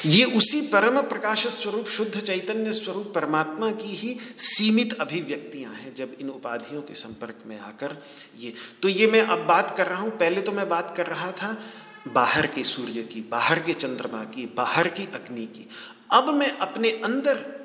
[0.06, 6.16] ये उसी परम प्रकाश स्वरूप, शुद्ध चैतन्य स्वरूप परमात्मा की ही सीमित अभिव्यक्तियाँ हैं जब
[6.20, 7.96] इन उपाधियों के संपर्क में आकर
[8.38, 11.32] ये। तो ये मैं अब बात कर रहा हूँ। पहले तो मैं बात कर रहा
[11.32, 11.60] था
[12.08, 15.68] बाहर के सूर्य की, बाहर के चंद्रमा की, बाहर की अग्नि की।
[16.10, 17.58] अब मैं अपने अंदर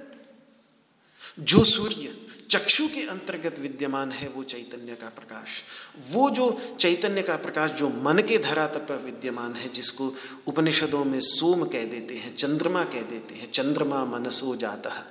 [1.40, 2.23] जो सूर्य
[2.54, 5.64] चक्षु के अंतर्गत विद्यमान है वो चैतन्य का प्रकाश।
[6.10, 10.16] वो जो चैतन्य का प्रकाश, जो मन के धरातल पर विद्यमान है, जिसको
[10.48, 15.06] उपनिषदों में सोम कह देते हैं, चंद्रमा कह देते हैं, चंद्रमा मनसो जाता है,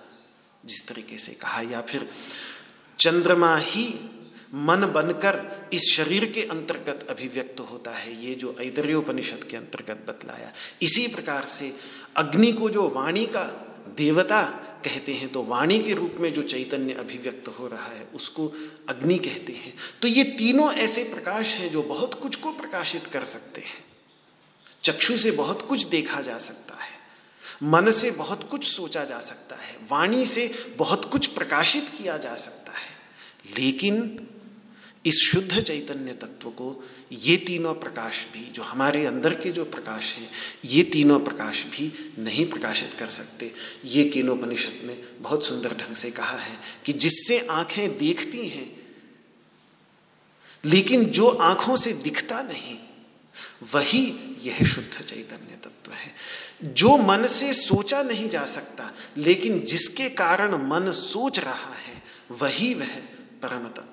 [0.64, 2.08] जिस तरीके से कहा, या फिर
[2.98, 3.94] चंद्रमा ही
[4.54, 10.52] मन बनकर इस शरीर के अंतर्गत अभिव्यक्त होता है, ये जो ऐतरेपनिषद के अंतर्गत बतलाया।
[10.82, 11.76] इसी प्रकार से
[12.16, 14.42] अग्नि को जो वाणी का देवता
[14.84, 18.46] कहते हैं तो वाणी के रूप में जो चैतन्य अभिव्यक्त हो रहा है, उसको
[18.88, 23.24] अग्नि कहते हैं। तो ये तीनों ऐसे प्रकाश हैं जो बहुत कुछ को प्रकाशित कर
[23.24, 23.84] सकते हैं।
[24.82, 26.90] चक्षु से बहुत कुछ देखा जा सकता है,
[27.62, 32.34] मन से बहुत कुछ सोचा जा सकता है, वाणी से बहुत कुछ प्रकाशित किया जा
[32.36, 32.90] सकता है।
[33.58, 34.28] लेकिन
[35.06, 40.16] इस शुद्ध चैतन्य तत्व को, ये तीनों प्रकाश भी, जो हमारे अंदर के जो प्रकाश
[40.16, 40.30] हैं,
[40.64, 43.52] ये तीनों प्रकाश भी नहीं प्रकाशित कर सकते।
[43.84, 48.82] ये केनोपनिषद में बहुत सुंदर ढंग से कहा है कि जिससे आँखें देखती हैं,
[50.64, 52.78] लेकिन जो आँखों से दिखता नहीं,
[53.74, 56.14] वही यह शुद्ध चैतन्य तत्व है।
[56.64, 62.74] जो मन से सोचा नहीं जा सकता, लेकिन जिसके कारण मन सोच रहा है, वही
[62.74, 62.96] वह
[63.42, 63.91] परम तत्व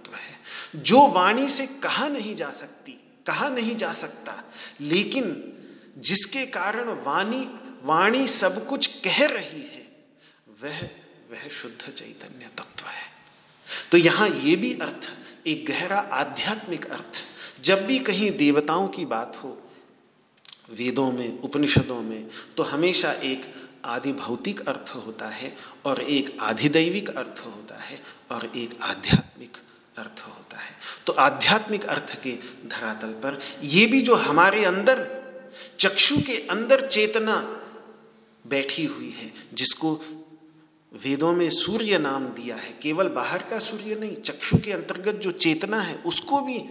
[0.75, 2.91] जो वाणी से कहा नहीं जा सकती,
[3.27, 4.43] कहा नहीं जा सकता,
[4.81, 5.35] लेकिन
[5.97, 7.47] जिसके कारण वाणी
[7.83, 9.85] वाणी सब कुछ कह रही है,
[10.63, 10.81] वह
[11.31, 13.07] वह शुद्ध चैतन्य तत्व है।
[13.91, 15.09] तो यहाँ यह भी अर्थ,
[15.47, 17.23] एक गहरा आध्यात्मिक अर्थ,
[17.63, 19.57] जब भी कहीं देवताओं की बात हो,
[20.71, 23.53] वेदों में, उपनिषदों में तो हमेशा एक
[23.85, 25.55] आदि भौतिक अर्थ होता है
[25.85, 28.01] और एक आधिदैविक अर्थ होता है
[28.31, 29.57] और एक आध्यात्मिक
[29.99, 30.71] अर्थ होता है।
[31.05, 32.31] तो आध्यात्मिक अर्थ के
[32.65, 35.19] धरातल पर ये भी जो हमारे अंदर,
[35.79, 37.35] चक्षु के अंदर चेतना
[38.47, 40.01] बैठी हुई है, जिसको
[40.93, 45.31] वेदों में सूर्य नाम दिया है, केवल बाहर का सूर्य नहीं, चक्षु के अंतर्गत जो
[45.31, 46.63] चेतना है, उसको भी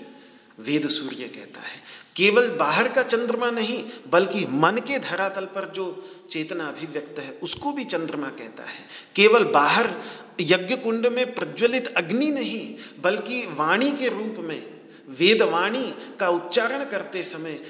[0.58, 1.82] वेद सूर्य कहता है।
[2.16, 7.72] केवल बाहर का चंद्रमा नहीं, बल्कि मन के धरातल पर जो चेतना अभिव्यक्त है, उसको
[7.72, 9.94] भी चंद्रमा कहता है। केवल बाहर
[10.40, 14.62] यज्ञ कुंड में प्रज्वलित अग्नि नहीं, बल्कि वाणी के रूप में,
[15.10, 17.60] वेदवाणी का उच्चारण करते समय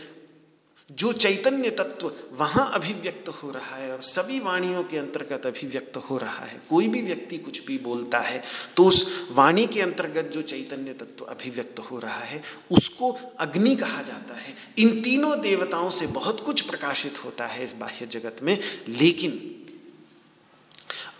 [0.91, 6.17] जो चैतन्य तत्व वहाँ अभिव्यक्त हो रहा है और सभी वाणियों के अंतर्गत अभिव्यक्त हो
[6.19, 8.43] रहा है, कोई भी व्यक्ति कुछ भी बोलता है
[8.77, 14.03] तो उस वाणी के अंतर्गत जो चैतन्य तत्व अभिव्यक्त हो रहा है, उसको अग्नि कहा
[14.03, 18.59] जाता है। इन तीनों देवताओं से बहुत कुछ प्रकाशित होता है इस बाह्य जगत में,
[18.89, 19.58] लेकिन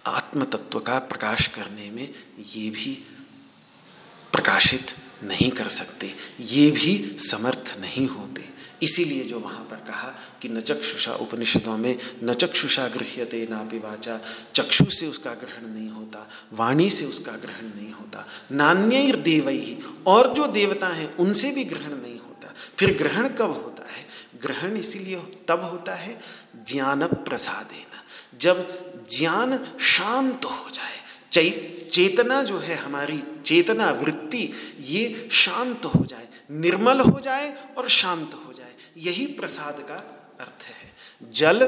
[0.09, 2.09] आत्म तत्व का प्रकाश करने में
[2.55, 2.95] ये भी
[4.33, 4.95] प्रकाशित
[5.25, 8.45] नहीं कर सकते, ये भी समर्थ नहीं होते।
[8.83, 10.09] इसीलिए जो वहाँ पर कहा
[10.43, 13.67] कि न चक्षुषा उपनिषदों में न चक्षुषा गृह्यते ना
[14.55, 19.79] चक्षु से उसका ग्रहण नहीं होता, वाणी से उसका ग्रहण नहीं होता नान्य देव ही
[20.07, 24.07] और जो देवता हैं उनसे भी ग्रहण नहीं होता। फिर ग्रहण कब होता है?
[24.43, 25.17] ग्रहण इसीलिए
[25.49, 26.21] तब होता है
[26.69, 30.99] ज्ञान प्रसादेन जब ज्ञान शांत हो जाए।
[31.91, 38.35] चेतना जो है हमारी, चेतना वृत्ति, ये शांत हो जाए। निर्मल हो जाए और शांत
[38.35, 39.95] हो जाए। यही प्रसाद का
[40.41, 40.97] अर्थ है।
[41.33, 41.67] जल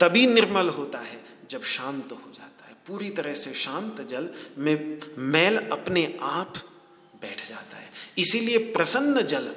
[0.00, 5.00] तभी निर्मल होता है जब शांत हो जाता है। पूरी तरह से शांत जल में
[5.18, 6.54] मैल अपने आप
[7.22, 9.54] बैठ जाता है। इसीलिए प्रसन्न जल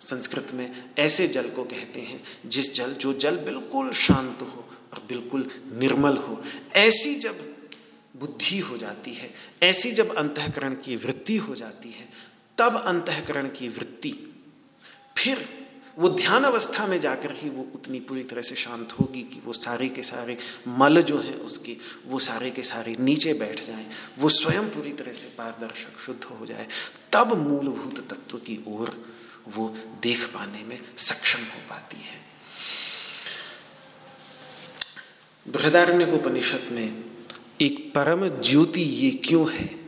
[0.00, 5.04] संस्कृत में ऐसे जल को कहते हैं, जिस जल, जो जल बिल्कुल शांत हो और
[5.08, 6.42] बिल्कुल निर्मल हो।
[6.74, 7.50] ऐसी जब
[8.16, 12.08] बुद्धि हो जाती है, ऐसी जब अंतकरण की वृत्ति हो जाती है,
[12.58, 14.34] तब अंतकरण की वृत्ति,
[15.16, 15.60] फिर
[15.98, 19.52] वो ध्यान अवस्था में जाकर ही वो उतनी पूरी तरह से शांत होगी कि वो
[19.52, 20.36] सारे के सारे
[20.68, 21.76] मल जो हैं उसके,
[22.06, 26.46] वो सारे के सारे नीचे बैठ जाएँ, वो स्वयं पूरी तरह से पारदर्शक शुद्ध हो
[26.46, 26.66] जाए,
[27.12, 29.04] तब मूलभूत तत्व की ओर
[29.48, 32.29] वो देख पाने में सक्षम हो पाती है।
[35.48, 37.04] बृहदारण्य उपनिषद में
[37.60, 39.80] एक परम ज्योति ये क्यों है?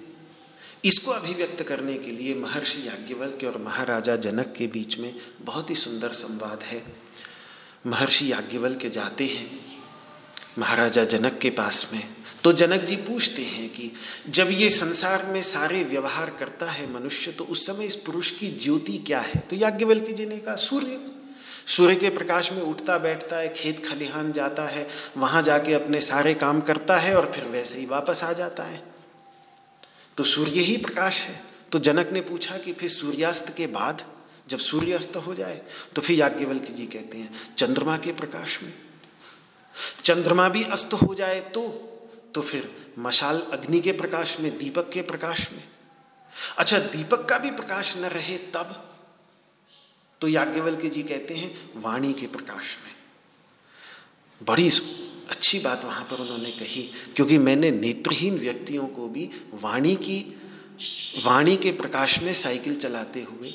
[0.84, 5.74] इसको अभिव्यक्त करने के लिए महर्षि याज्ञवल्क्य और महाराजा जनक के बीच में बहुत ही
[5.74, 6.82] सुंदर संवाद है।
[7.86, 9.60] महर्षि याज्ञवल्क्य जाते हैं
[10.58, 12.08] महाराजा जनक के पास में।
[12.44, 13.92] तो जनक जी पूछते हैं कि
[14.28, 18.48] जब ये संसार में सारे व्यवहार करता है मनुष्य तो उस समय इस पुरुष की
[18.48, 19.40] ज्योति क्या है?
[19.40, 21.00] तो याज्ञवल्क्य जी ने कहा, सूर्य
[21.66, 24.86] सूर्य के प्रकाश में उठता बैठता है, खेत खलिहान जाता है,
[25.16, 28.82] वहाँ जाके अपने सारे काम करता है और फिर वैसे ही वापस आ जाता है।
[30.18, 31.40] तो सूर्य ही प्रकाश है।
[31.72, 34.04] तो जनक ने पूछा कि फिर सूर्यास्त के बाद
[34.48, 35.60] जब सूर्यास्त हो जाए
[35.94, 38.72] तो फिर याज्ञवल्क जी कहते हैं, चंद्रमा के प्रकाश में।
[40.04, 41.68] चंद्रमा भी अस्त हो जाए तो
[42.34, 45.62] तो फिर मशाल अग्नि के प्रकाश में, दीपक के प्रकाश में।
[46.58, 48.91] अच्छा दीपक का भी प्रकाश न रहे तब
[50.22, 52.92] तो याज्ञवल्क्य जी कहते हैं, वाणी के प्रकाश में।
[54.40, 54.68] बड़ी
[55.30, 56.82] अच्छी बात वहाँ पर उन्होंने कही,
[57.16, 59.28] क्योंकि मैंने नेत्रहीन व्यक्तियों को भी
[59.62, 60.18] वाणी की,
[61.24, 63.50] वाणी के प्रकाश में साइकिल चलाते हुए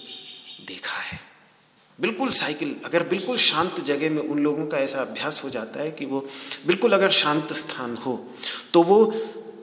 [0.68, 1.20] देखा है।
[2.00, 5.92] बिल्कुल साइकिल, अगर बिल्कुल शांत जगह में उन लोगों का ऐसा अभ्यास हो जाता है
[5.92, 6.20] कि वो
[6.68, 8.16] बिल्कुल अगर शांत स्थान हो
[8.74, 9.04] तो वो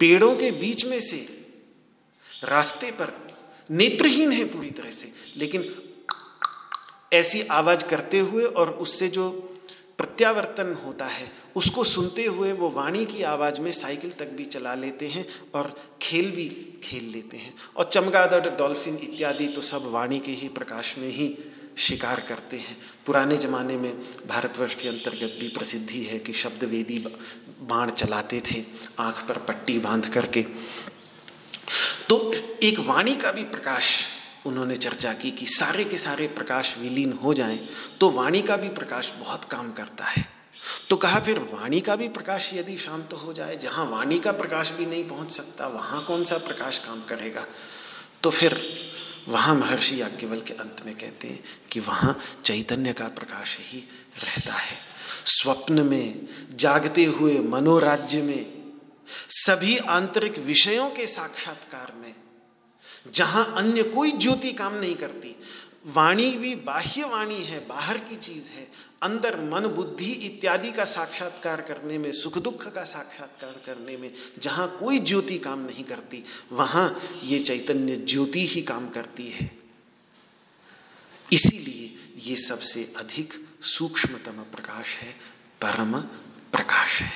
[0.01, 1.27] पेड़ों के बीच में से
[2.45, 3.13] रास्ते पर
[3.71, 5.63] नेत्रहीन है पूरी तरह से, लेकिन
[7.15, 9.31] ऐसी आवाज़ करते हुए और उससे जो
[9.99, 14.75] प्रत्यावर्तन होता है, उसको सुनते हुए वो वाणी की आवाज़ में साइकिल तक भी चला
[14.75, 16.49] लेते हैं और खेल भी
[16.85, 21.37] खेल लेते हैं। और चमगादड़, डॉल्फिन इत्यादि तो सब वाणी के ही प्रकाश में ही
[21.79, 26.99] शिकार करते हैं। पुराने ज़माने में भारतवर्ष के अंतर्गत भी प्रसिद्धि है कि शब्द वेदी
[27.61, 28.65] बाण चलाते थे,
[28.99, 30.43] आँख पर पट्टी बाँध करके।
[32.09, 34.05] तो एक वाणी का भी प्रकाश
[34.47, 37.69] उन्होंने चर्चा की कि सारे के सारे प्रकाश विलीन हो जाएँ
[38.01, 40.25] तो वाणी का भी प्रकाश बहुत काम करता है।
[40.91, 44.33] तो कहा फिर, वाणी का भी प्रकाश यदि शांत तो हो जाए, जहाँ वाणी का
[44.33, 47.47] प्रकाश भी नहीं पहुँच सकता, वहाँ कौन सा प्रकाश काम करेगा?
[48.23, 48.61] तो फिर
[49.29, 53.79] वहाँ महर्षि याज्ञवल के अंत में कहते हैं कि वहाँ चैतन्य का प्रकाश ही
[54.25, 54.79] रहता है।
[55.27, 58.63] स्वप्न में, जागते हुए, मनोराज्य में,
[59.29, 62.15] सभी आंतरिक विषयों के साक्षात्कार में
[63.13, 65.37] जहाँ अन्य कोई ज्योति काम नहीं करती।
[65.87, 71.61] वाणी भी बाह्य वाणी है, बाहर की चीज़ है। अंदर मन बुद्धि इत्यादि का साक्षात्कार
[71.61, 77.01] करने में, सुख दुख का साक्षात्कार करने में, जहाँ कोई ज्योति काम नहीं करती, वहाँ
[77.23, 79.59] ये चैतन्य ज्योति ही काम करती है।
[81.33, 85.13] इसीलिए ये सबसे अधिक सूक्ष्मतम प्रकाश है,
[85.65, 86.01] परम
[86.53, 87.13] प्रकाश है।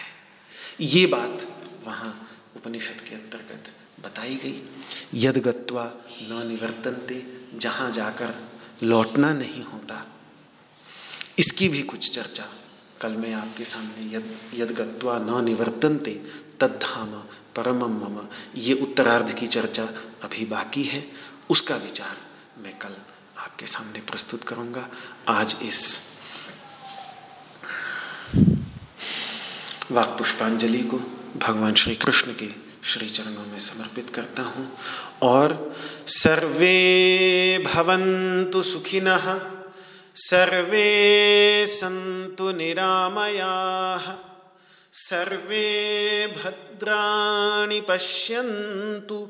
[0.80, 3.74] ये बात वहाँ उपनिषद के अंतर्गत
[4.04, 4.62] बताई गई।
[5.14, 5.84] यद गत्वा
[6.22, 7.22] न निवर्तनते,
[7.54, 8.34] जहाँ जाकर
[8.82, 10.04] लौटना नहीं होता।
[11.38, 12.44] इसकी भी कुछ चर्चा
[13.00, 16.10] कल मैं आपके सामने यद यद गत्वा न निवर्तनते,
[16.60, 17.10] तद्धाम
[17.56, 18.26] परम मम।
[18.56, 19.84] ये उत्तरार्ध की चर्चा
[20.22, 21.04] अभी बाकी है।
[21.50, 22.16] उसका विचार
[22.62, 22.96] मैं कल
[23.38, 24.88] आपके सामने प्रस्तुत करूँगा।
[25.28, 26.00] आज इस
[29.90, 30.98] वाक पुष्पांजलि को
[31.36, 34.72] भगवान श्री कृष्ण के श्री चरणों में समर्पित करता हूँ।
[35.22, 35.74] और
[36.06, 39.40] सर्वे भवन्तु सुखिनः,
[40.14, 44.12] सर्वे सन्तु निरामयाः,
[44.92, 49.28] सर्वे भद्राणि पश्यन्तु।